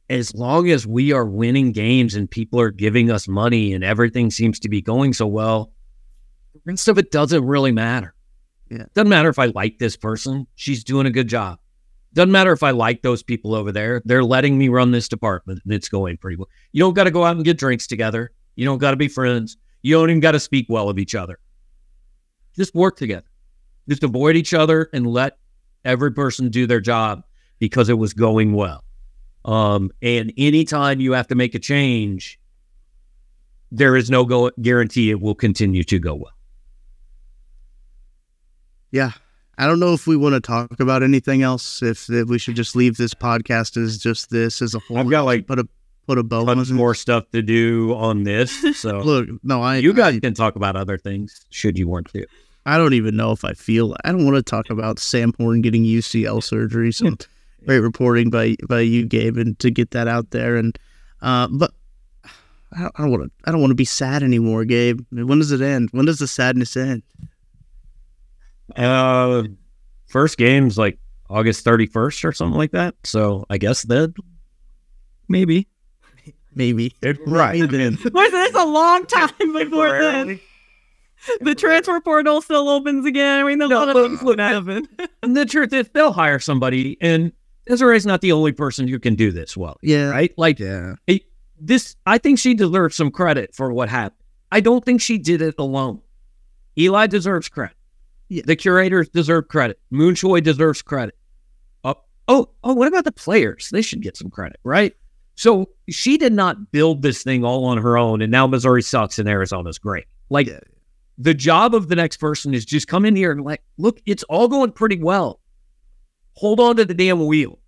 As 0.09 0.33
long 0.35 0.69
as 0.69 0.85
we 0.85 1.11
are 1.13 1.25
winning 1.25 1.71
games 1.71 2.15
and 2.15 2.29
people 2.29 2.59
are 2.59 2.71
giving 2.71 3.11
us 3.11 3.27
money 3.27 3.73
and 3.73 3.83
everything 3.83 4.29
seems 4.29 4.59
to 4.59 4.69
be 4.69 4.81
going 4.81 5.13
so 5.13 5.25
well, 5.25 5.71
rest 6.65 6.87
of 6.87 6.97
it 6.97 7.11
doesn't 7.11 7.45
really 7.45 7.71
matter. 7.71 8.13
Yeah. 8.69 8.85
Doesn't 8.93 9.09
matter 9.09 9.29
if 9.29 9.39
I 9.39 9.45
like 9.47 9.79
this 9.79 9.97
person, 9.97 10.47
she's 10.55 10.83
doing 10.83 11.05
a 11.05 11.11
good 11.11 11.27
job. 11.27 11.59
Doesn't 12.13 12.31
matter 12.31 12.51
if 12.51 12.63
I 12.63 12.71
like 12.71 13.01
those 13.01 13.23
people 13.23 13.55
over 13.55 13.71
there. 13.71 14.01
They're 14.05 14.23
letting 14.23 14.57
me 14.57 14.69
run 14.69 14.91
this 14.91 15.07
department 15.07 15.61
and 15.63 15.73
it's 15.73 15.89
going 15.89 16.17
pretty 16.17 16.37
well. 16.37 16.49
You 16.71 16.83
don't 16.83 16.93
got 16.93 17.05
to 17.05 17.11
go 17.11 17.23
out 17.23 17.35
and 17.35 17.45
get 17.45 17.57
drinks 17.57 17.87
together. 17.87 18.31
You 18.55 18.65
don't 18.65 18.79
got 18.79 18.91
to 18.91 18.97
be 18.97 19.07
friends. 19.07 19.57
You 19.81 19.95
don't 19.95 20.09
even 20.09 20.19
got 20.19 20.33
to 20.33 20.39
speak 20.39 20.67
well 20.69 20.89
of 20.89 20.99
each 20.99 21.15
other. 21.15 21.39
Just 22.55 22.75
work 22.75 22.97
together. 22.97 23.27
Just 23.89 24.03
avoid 24.03 24.35
each 24.35 24.53
other 24.53 24.89
and 24.93 25.07
let 25.07 25.37
every 25.85 26.11
person 26.11 26.49
do 26.49 26.67
their 26.67 26.81
job 26.81 27.23
because 27.59 27.89
it 27.89 27.97
was 27.97 28.13
going 28.13 28.53
well. 28.53 28.83
Um, 29.45 29.89
and 30.01 30.33
anytime 30.37 30.99
you 30.99 31.13
have 31.13 31.27
to 31.27 31.35
make 31.35 31.55
a 31.55 31.59
change, 31.59 32.39
there 33.71 33.95
is 33.95 34.09
no 34.09 34.25
go- 34.25 34.51
guarantee 34.61 35.09
it 35.09 35.21
will 35.21 35.35
continue 35.35 35.83
to 35.85 35.97
go 35.97 36.15
well. 36.15 36.33
Yeah. 38.91 39.11
I 39.57 39.67
don't 39.67 39.79
know 39.79 39.93
if 39.93 40.07
we 40.07 40.17
want 40.17 40.33
to 40.33 40.39
talk 40.39 40.79
about 40.79 41.03
anything 41.03 41.43
else. 41.43 41.83
If, 41.83 42.09
if 42.09 42.27
we 42.27 42.39
should 42.39 42.55
just 42.55 42.75
leave 42.75 42.97
this 42.97 43.13
podcast 43.13 43.81
as 43.81 43.97
just 43.97 44.29
this 44.29 44.61
as 44.61 44.73
a 44.73 44.79
whole. 44.79 44.97
I've 44.97 45.09
got 45.09 45.23
like 45.23 45.45
put 45.47 45.59
a 45.59 45.67
put 46.07 46.17
a 46.17 46.23
bow 46.23 46.41
on 46.41 46.57
tons 46.57 46.71
it. 46.71 46.73
more 46.73 46.95
stuff 46.95 47.29
to 47.31 47.41
do 47.41 47.93
on 47.95 48.23
this. 48.23 48.79
So 48.79 48.99
Look, 49.03 49.29
no, 49.43 49.61
I 49.61 49.77
you 49.77 49.93
guys 49.93 50.15
I, 50.15 50.19
can 50.19 50.33
talk 50.33 50.55
about 50.55 50.75
other 50.75 50.97
things 50.97 51.45
should 51.49 51.77
you 51.77 51.87
want 51.87 52.11
to. 52.13 52.25
I 52.65 52.77
don't 52.77 52.93
even 52.93 53.15
know 53.15 53.31
if 53.31 53.43
I 53.43 53.53
feel. 53.53 53.95
I 54.03 54.11
don't 54.11 54.25
want 54.25 54.37
to 54.37 54.43
talk 54.43 54.69
about 54.69 54.99
Sam 54.99 55.33
Horn 55.37 55.61
getting 55.61 55.83
UCL 55.83 56.43
surgery. 56.43 56.91
So 56.91 57.11
great 57.65 57.79
reporting 57.79 58.29
by 58.29 58.55
by 58.67 58.81
you, 58.81 59.05
Gabe, 59.05 59.37
and 59.37 59.57
to 59.59 59.69
get 59.71 59.91
that 59.91 60.07
out 60.07 60.31
there. 60.31 60.55
And 60.55 60.77
uh, 61.21 61.47
but 61.51 61.71
I 62.73 62.89
don't, 62.97 63.11
want 63.11 63.23
to. 63.23 63.31
I 63.45 63.51
don't 63.51 63.61
want 63.61 63.71
to 63.71 63.75
be 63.75 63.85
sad 63.85 64.23
anymore, 64.23 64.65
Gabe. 64.65 65.01
When 65.11 65.39
does 65.39 65.51
it 65.51 65.61
end? 65.61 65.89
When 65.91 66.05
does 66.05 66.19
the 66.19 66.27
sadness 66.27 66.77
end? 66.77 67.03
Uh, 68.77 69.43
first 70.07 70.37
game's 70.37 70.77
like 70.77 70.97
August 71.29 71.65
31st 71.65 72.25
or 72.25 72.31
something 72.31 72.57
like 72.57 72.71
that. 72.71 72.95
So 73.03 73.45
I 73.49 73.57
guess 73.57 73.83
then 73.83 74.13
maybe. 75.27 75.67
Maybe. 76.53 76.93
right. 77.25 77.69
then. 77.69 77.93
Where's 78.11 78.31
this 78.31 78.55
a 78.55 78.65
long 78.65 79.05
time 79.05 79.29
before 79.53 79.89
then? 79.99 80.39
The 81.39 81.55
transfer 81.55 82.01
portal 82.01 82.41
still 82.41 82.67
opens 82.67 83.05
again. 83.05 83.39
I 83.39 83.47
mean, 83.47 83.59
there's 83.59 83.71
a 83.71 83.75
lot 83.75 83.87
of 83.89 83.95
look, 83.95 84.09
things 84.11 84.21
look, 84.23 84.37
that 84.37 84.53
happen. 84.53 84.87
And 85.23 85.37
the 85.37 85.45
truth 85.45 85.71
is, 85.71 85.87
they'll 85.93 86.11
hire 86.11 86.39
somebody, 86.39 86.97
and 86.99 87.31
Desiree's 87.67 88.05
not 88.07 88.19
the 88.21 88.31
only 88.33 88.51
person 88.51 88.87
who 88.87 88.99
can 88.99 89.15
do 89.15 89.31
this 89.31 89.55
well, 89.55 89.77
Yeah. 89.81 90.09
right? 90.09 90.33
Like 90.37 90.59
Yeah. 90.59 90.95
it- 91.07 91.21
this, 91.57 91.95
I 92.07 92.17
think 92.17 92.39
she 92.39 92.53
deserves 92.55 92.95
some 92.97 93.11
credit 93.11 93.53
for 93.55 93.71
what 93.71 93.87
happened. 93.87 94.17
I 94.51 94.59
don't 94.61 94.83
think 94.83 94.99
she 94.99 95.17
did 95.19 95.41
it 95.43 95.55
alone. 95.59 96.01
Eli 96.77 97.05
deserves 97.07 97.47
credit. 97.49 97.77
Yeah. 98.31 98.43
The 98.45 98.55
curators 98.55 99.09
deserve 99.09 99.49
credit. 99.49 99.77
Mun 99.89 100.15
Choi 100.15 100.39
deserves 100.39 100.81
credit. 100.81 101.17
Uh, 101.83 101.95
oh, 102.29 102.47
oh, 102.63 102.73
what 102.73 102.87
about 102.87 103.03
the 103.03 103.11
players? 103.11 103.67
They 103.73 103.81
should 103.81 104.01
get 104.01 104.15
some 104.15 104.29
credit, 104.29 104.57
right? 104.63 104.95
So 105.35 105.67
she 105.89 106.17
did 106.17 106.31
not 106.31 106.71
build 106.71 107.01
this 107.01 107.23
thing 107.23 107.43
all 107.43 107.65
on 107.65 107.77
her 107.79 107.97
own, 107.97 108.21
and 108.21 108.31
now 108.31 108.47
Missouri 108.47 108.83
sucks 108.83 109.19
and 109.19 109.27
Arizona's 109.27 109.77
great. 109.77 110.05
Like 110.29 110.49
the 111.17 111.33
job 111.33 111.75
of 111.75 111.89
the 111.89 111.95
next 111.97 112.17
person 112.17 112.53
is 112.53 112.63
just 112.63 112.87
come 112.87 113.03
in 113.03 113.17
here 113.17 113.33
and 113.33 113.43
like, 113.43 113.63
look, 113.77 114.01
it's 114.05 114.23
all 114.23 114.47
going 114.47 114.71
pretty 114.71 114.97
well. 114.97 115.41
Hold 116.37 116.61
on 116.61 116.77
to 116.77 116.85
the 116.85 116.93
damn 116.93 117.25
wheel. 117.27 117.59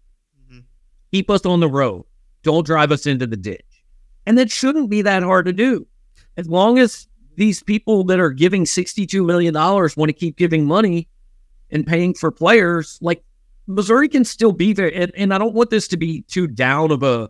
Mhm. 0.50 0.64
Keep 1.12 1.30
us 1.30 1.46
on 1.46 1.60
the 1.60 1.68
road. 1.68 2.06
Don't 2.42 2.66
drive 2.66 2.94
us 2.94 3.06
into 3.06 3.28
the 3.28 3.36
ditch. 3.36 3.66
And 4.26 4.38
that 4.38 4.50
shouldn't 4.50 4.90
be 4.90 5.02
that 5.02 5.24
hard 5.24 5.46
to 5.48 5.52
do. 5.52 5.88
As 6.38 6.48
long 6.48 6.80
as 6.80 7.10
these 7.36 7.64
people 7.64 8.04
that 8.06 8.20
are 8.20 8.32
giving 8.32 8.64
$62 8.64 9.26
million 9.26 9.54
want 9.54 9.98
to 9.98 10.14
keep 10.14 10.38
giving 10.38 10.66
money 10.66 11.08
and 11.72 11.86
paying 11.86 12.14
for 12.14 12.32
players, 12.32 13.00
like 13.02 13.24
Missouri 13.68 14.08
can 14.08 14.24
still 14.26 14.52
be 14.52 14.74
there. 14.74 14.94
And, 14.94 15.12
and 15.16 15.34
I 15.34 15.38
don't 15.38 15.54
want 15.54 15.70
this 15.70 15.88
to 15.90 15.98
be 15.98 16.22
too 16.24 16.48
down 16.48 16.92
of 16.92 17.04
a, 17.04 17.30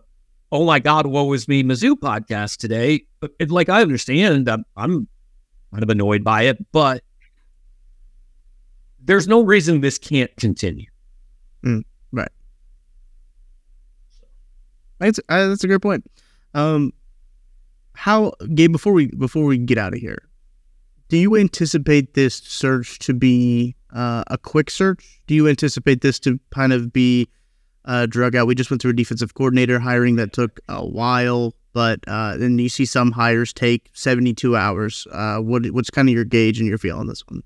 oh 0.51 0.66
my 0.66 0.80
God, 0.80 1.08
woe 1.08 1.32
is 1.34 1.47
me, 1.47 1.64
Mizzou 1.64 1.95
podcast 1.95 2.58
today. 2.58 3.06
But 3.20 3.32
like, 3.47 3.70
I 3.70 3.82
understand, 3.82 4.49
I'm, 4.49 4.66
I'm 4.76 5.08
kind 5.72 5.84
of 5.84 5.89
annoyed 5.89 6.24
by 6.24 6.43
it, 6.43 6.58
but 6.72 7.04
there's 9.04 9.28
no 9.28 9.41
reason 9.41 9.82
this 9.82 9.97
can't 9.97 10.36
continue. 10.38 10.88
Mm, 11.66 11.84
right. 12.12 12.32
That's 14.99 15.20
uh, 15.28 15.49
that's 15.49 15.64
a 15.64 15.68
great 15.68 15.82
point. 15.82 16.10
Um, 16.54 16.93
how 17.94 18.34
Gabe 18.54 18.72
before 18.72 18.94
we 18.94 19.08
before 19.08 19.46
we 19.46 19.58
get 19.58 19.78
out 19.78 19.94
of 19.94 20.00
here, 20.00 20.24
do 21.10 21.18
you 21.18 21.36
anticipate 21.36 22.14
this 22.14 22.36
search 22.36 23.00
to 23.00 23.14
be 23.14 23.76
uh, 23.94 24.24
a 24.28 24.38
quick 24.38 24.70
search? 24.70 25.22
Do 25.28 25.36
you 25.36 25.48
anticipate 25.48 26.02
this 26.02 26.20
to 26.22 26.39
kind 26.52 26.74
of 26.74 26.91
be 26.91 27.30
uh, 27.86 28.08
drug 28.08 28.36
out? 28.36 28.48
We 28.48 28.56
just 28.56 28.72
went 28.72 28.82
through 28.82 28.91
a 28.91 28.96
defensive 28.96 29.34
coordinator 29.36 29.80
hiring 29.80 30.16
that 30.16 30.34
took 30.34 30.60
a 30.68 30.86
while, 30.86 31.54
but 31.74 32.00
uh, 32.08 32.38
then 32.38 32.58
you 32.58 32.70
see 32.70 32.86
some 32.86 33.12
hires 33.12 33.54
take 33.54 33.89
seventy 33.94 34.34
two 34.34 34.56
hours. 34.56 35.08
Uh, 35.12 35.38
what 35.38 35.66
what's 35.68 35.89
kind 35.89 36.10
of 36.10 36.16
your 36.16 36.26
gauge 36.26 36.60
and 36.60 36.68
your 36.68 36.78
feel 36.78 36.98
on 36.98 37.08
this 37.08 37.24
one? 37.28 37.44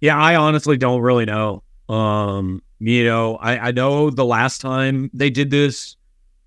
Yeah, 0.00 0.18
I 0.18 0.34
honestly 0.36 0.78
don't 0.78 1.02
really 1.02 1.26
know. 1.26 1.62
Um, 1.88 2.62
you 2.78 3.04
know, 3.04 3.36
I, 3.36 3.68
I 3.68 3.70
know 3.72 4.08
the 4.08 4.24
last 4.24 4.60
time 4.60 5.10
they 5.12 5.28
did 5.28 5.50
this, 5.50 5.96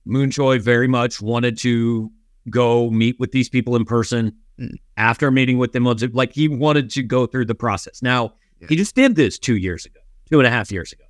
Mun 0.06 0.32
Choi 0.32 0.58
very 0.58 0.88
much 0.88 1.22
wanted 1.22 1.58
to 1.60 2.12
go 2.50 2.90
meet 2.90 3.20
with 3.20 3.32
these 3.32 3.50
people 3.50 3.76
in 3.76 3.86
person. 3.86 4.36
Mm. 4.60 4.76
After 4.98 5.32
meeting 5.32 5.58
with 5.58 5.72
them, 5.72 5.84
like 6.14 6.34
he 6.34 6.48
wanted 6.48 6.90
to 6.92 7.04
go 7.04 7.26
through 7.26 7.46
the 7.46 7.56
process. 7.56 8.02
Now 8.04 8.34
yeah. 8.62 8.68
he 8.70 8.76
just 8.76 8.94
did 8.96 9.16
this 9.16 9.40
two 9.40 9.58
years 9.58 9.86
ago, 9.86 10.00
two 10.30 10.40
and 10.40 10.46
a 10.46 10.52
half 10.52 10.72
years 10.72 10.94
ago. 10.94 11.06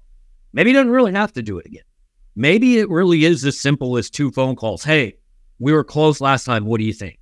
Maybe 0.53 0.69
he 0.69 0.73
doesn't 0.73 0.91
really 0.91 1.11
have 1.11 1.33
to 1.33 1.41
do 1.41 1.57
it 1.57 1.65
again. 1.65 1.83
Maybe 2.35 2.79
it 2.79 2.89
really 2.89 3.25
is 3.25 3.43
as 3.45 3.59
simple 3.59 3.97
as 3.97 4.09
two 4.09 4.31
phone 4.31 4.55
calls. 4.55 4.83
Hey, 4.83 5.17
we 5.59 5.73
were 5.73 5.83
close 5.83 6.21
last 6.21 6.45
time. 6.45 6.65
What 6.65 6.79
do 6.79 6.85
you 6.85 6.93
think? 6.93 7.19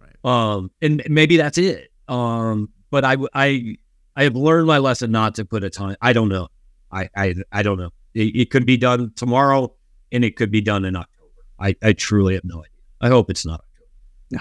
Right. 0.00 0.16
Um, 0.24 0.70
and 0.80 1.02
maybe 1.08 1.36
that's 1.36 1.58
it. 1.58 1.90
Um, 2.08 2.70
but 2.90 3.04
I, 3.04 3.16
I, 3.34 3.76
I 4.16 4.24
have 4.24 4.36
learned 4.36 4.66
my 4.66 4.78
lesson 4.78 5.10
not 5.10 5.34
to 5.36 5.44
put 5.44 5.64
a 5.64 5.70
time. 5.70 5.96
I 6.02 6.12
don't 6.12 6.28
know. 6.28 6.48
I, 6.90 7.08
I, 7.16 7.34
I 7.50 7.62
don't 7.62 7.78
know. 7.78 7.90
It, 8.14 8.36
it 8.36 8.50
could 8.50 8.66
be 8.66 8.76
done 8.76 9.12
tomorrow, 9.16 9.74
and 10.10 10.24
it 10.24 10.36
could 10.36 10.50
be 10.50 10.60
done 10.60 10.84
in 10.84 10.96
October. 10.96 11.30
I, 11.58 11.74
I 11.82 11.92
truly 11.94 12.34
have 12.34 12.44
no 12.44 12.58
idea. 12.58 12.71
I 13.02 13.08
hope 13.08 13.30
it's 13.30 13.44
not 13.44 13.64
October. 13.64 13.88
No, 14.30 14.40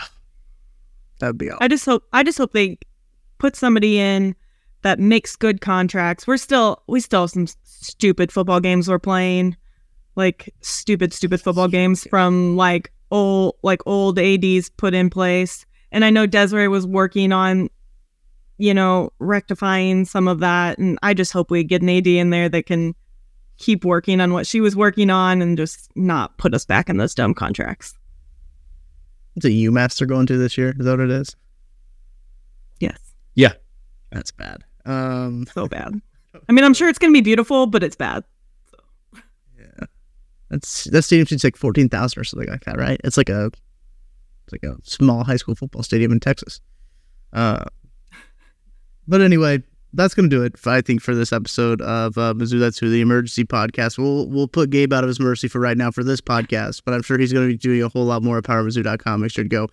that'd 1.19 1.37
be. 1.37 1.51
I 1.59 1.67
just 1.67 1.85
hope. 1.85 2.03
I 2.13 2.23
just 2.23 2.37
hope 2.37 2.53
they 2.53 2.77
put 3.39 3.55
somebody 3.55 3.99
in 3.99 4.35
that 4.83 4.99
makes 4.99 5.35
good 5.35 5.61
contracts. 5.61 6.27
We're 6.27 6.37
still 6.37 6.83
we 6.87 6.99
still 6.99 7.21
have 7.21 7.31
some 7.31 7.47
stupid 7.63 8.31
football 8.31 8.59
games 8.59 8.87
we're 8.87 8.99
playing, 8.99 9.57
like 10.15 10.53
stupid 10.61 11.13
stupid 11.13 11.41
football 11.41 11.67
games 11.67 12.07
from 12.09 12.55
like 12.55 12.91
old 13.09 13.55
like 13.63 13.81
old 13.85 14.19
ads 14.19 14.69
put 14.69 14.93
in 14.93 15.09
place. 15.09 15.65
And 15.91 16.05
I 16.05 16.09
know 16.09 16.25
Desiree 16.25 16.69
was 16.69 16.87
working 16.87 17.33
on, 17.33 17.69
you 18.57 18.73
know, 18.73 19.11
rectifying 19.19 20.05
some 20.05 20.27
of 20.27 20.39
that. 20.39 20.77
And 20.77 20.97
I 21.03 21.13
just 21.13 21.33
hope 21.33 21.51
we 21.51 21.63
get 21.63 21.81
an 21.81 21.89
AD 21.89 22.07
in 22.07 22.29
there 22.29 22.47
that 22.47 22.65
can 22.65 22.95
keep 23.57 23.83
working 23.83 24.21
on 24.21 24.33
what 24.33 24.47
she 24.47 24.61
was 24.61 24.75
working 24.75 25.09
on 25.09 25.41
and 25.41 25.57
just 25.57 25.89
not 25.95 26.37
put 26.37 26.53
us 26.53 26.65
back 26.65 26.89
in 26.89 26.97
those 26.97 27.13
dumb 27.13 27.33
contracts. 27.33 27.93
It's 29.35 29.45
a 29.45 29.49
UMass 29.49 29.97
they're 29.97 30.07
going 30.07 30.25
to 30.27 30.37
this 30.37 30.57
year. 30.57 30.75
Is 30.77 30.85
that 30.85 30.91
what 30.91 30.99
it 30.99 31.11
is? 31.11 31.35
Yes. 32.79 32.97
Yeah. 33.35 33.53
That's 34.11 34.31
bad. 34.31 34.63
Um, 34.85 35.45
so 35.53 35.67
bad. 35.67 36.01
I 36.49 36.51
mean, 36.51 36.65
I'm 36.65 36.73
sure 36.73 36.89
it's 36.89 36.99
going 36.99 37.11
to 37.11 37.17
be 37.17 37.21
beautiful, 37.21 37.67
but 37.67 37.83
it's 37.83 37.95
bad. 37.95 38.23
So. 38.69 39.21
Yeah. 39.57 39.85
That's 40.49 40.85
that 40.85 41.03
stadium 41.03 41.27
seems 41.27 41.43
like 41.43 41.55
fourteen 41.55 41.87
thousand 41.87 42.19
or 42.19 42.23
something 42.23 42.49
like 42.49 42.65
that, 42.65 42.77
right? 42.77 42.99
It's 43.03 43.17
like 43.17 43.29
a 43.29 43.51
it's 44.45 44.51
like 44.51 44.63
a 44.63 44.77
small 44.83 45.23
high 45.23 45.37
school 45.37 45.55
football 45.55 45.83
stadium 45.83 46.11
in 46.11 46.19
Texas. 46.19 46.59
Uh, 47.31 47.65
but 49.07 49.21
anyway, 49.21 49.63
that's 49.93 50.13
gonna 50.13 50.29
do 50.29 50.43
it. 50.43 50.55
I 50.65 50.81
think 50.81 51.01
for 51.01 51.13
this 51.13 51.33
episode 51.33 51.81
of 51.81 52.17
uh, 52.17 52.33
Mizzou 52.33 52.59
That's 52.59 52.77
Who, 52.77 52.89
the 52.89 53.01
emergency 53.01 53.43
podcast. 53.43 53.97
We'll 53.97 54.27
we'll 54.27 54.47
put 54.47 54.69
Gabe 54.69 54.93
out 54.93 55.03
of 55.03 55.07
his 55.07 55.19
mercy 55.19 55.47
for 55.47 55.59
right 55.59 55.77
now 55.77 55.91
for 55.91 56.03
this 56.03 56.21
podcast, 56.21 56.81
but 56.85 56.93
I'm 56.93 57.01
sure 57.01 57.17
he's 57.17 57.33
gonna 57.33 57.47
be 57.47 57.57
doing 57.57 57.83
a 57.83 57.89
whole 57.89 58.05
lot 58.05 58.23
more 58.23 58.37
at 58.37 58.43
PowerMizzou.com. 58.43 59.21
Make 59.21 59.31
sure 59.31 59.43
to 59.43 59.49
go 59.49 59.67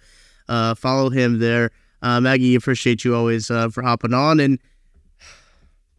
uh, 0.49 0.75
follow 0.75 1.11
him 1.11 1.39
there. 1.39 1.71
Uh, 2.03 2.21
Maggie, 2.21 2.55
appreciate 2.55 3.05
you 3.05 3.15
always 3.15 3.51
uh, 3.51 3.69
for 3.69 3.83
hopping 3.83 4.15
on 4.15 4.41
and 4.41 4.59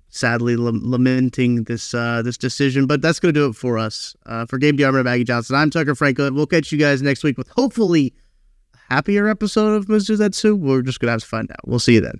sadly 0.10 0.56
lamenting 0.58 1.64
this 1.64 1.94
uh, 1.94 2.22
this 2.22 2.38
decision, 2.38 2.88
but 2.88 3.02
that's 3.02 3.20
gonna 3.20 3.32
do 3.32 3.48
it 3.48 3.54
for 3.54 3.78
us. 3.78 4.16
Uh, 4.26 4.46
for 4.46 4.58
Gabe 4.58 4.78
DeArmond 4.78 4.96
and 4.96 5.04
Maggie 5.06 5.24
Johnson, 5.24 5.56
I'm 5.56 5.70
Tucker 5.70 5.96
Franklin. 5.96 6.36
We'll 6.36 6.48
catch 6.48 6.72
you 6.72 6.78
guys 6.78 7.02
next 7.02 7.24
week 7.24 7.38
with 7.38 7.48
hopefully 7.50 8.14
a 8.74 8.94
happier 8.94 9.28
episode 9.28 9.76
of 9.76 9.86
Mizzou 9.86 10.18
That's 10.18 10.42
Who. 10.42 10.56
We're 10.56 10.82
just 10.82 11.00
gonna 11.00 11.12
have 11.12 11.22
to 11.22 11.28
find 11.28 11.50
out. 11.52 11.66
We'll 11.66 11.80
see 11.80 11.94
you 11.96 12.02
then. 12.02 12.20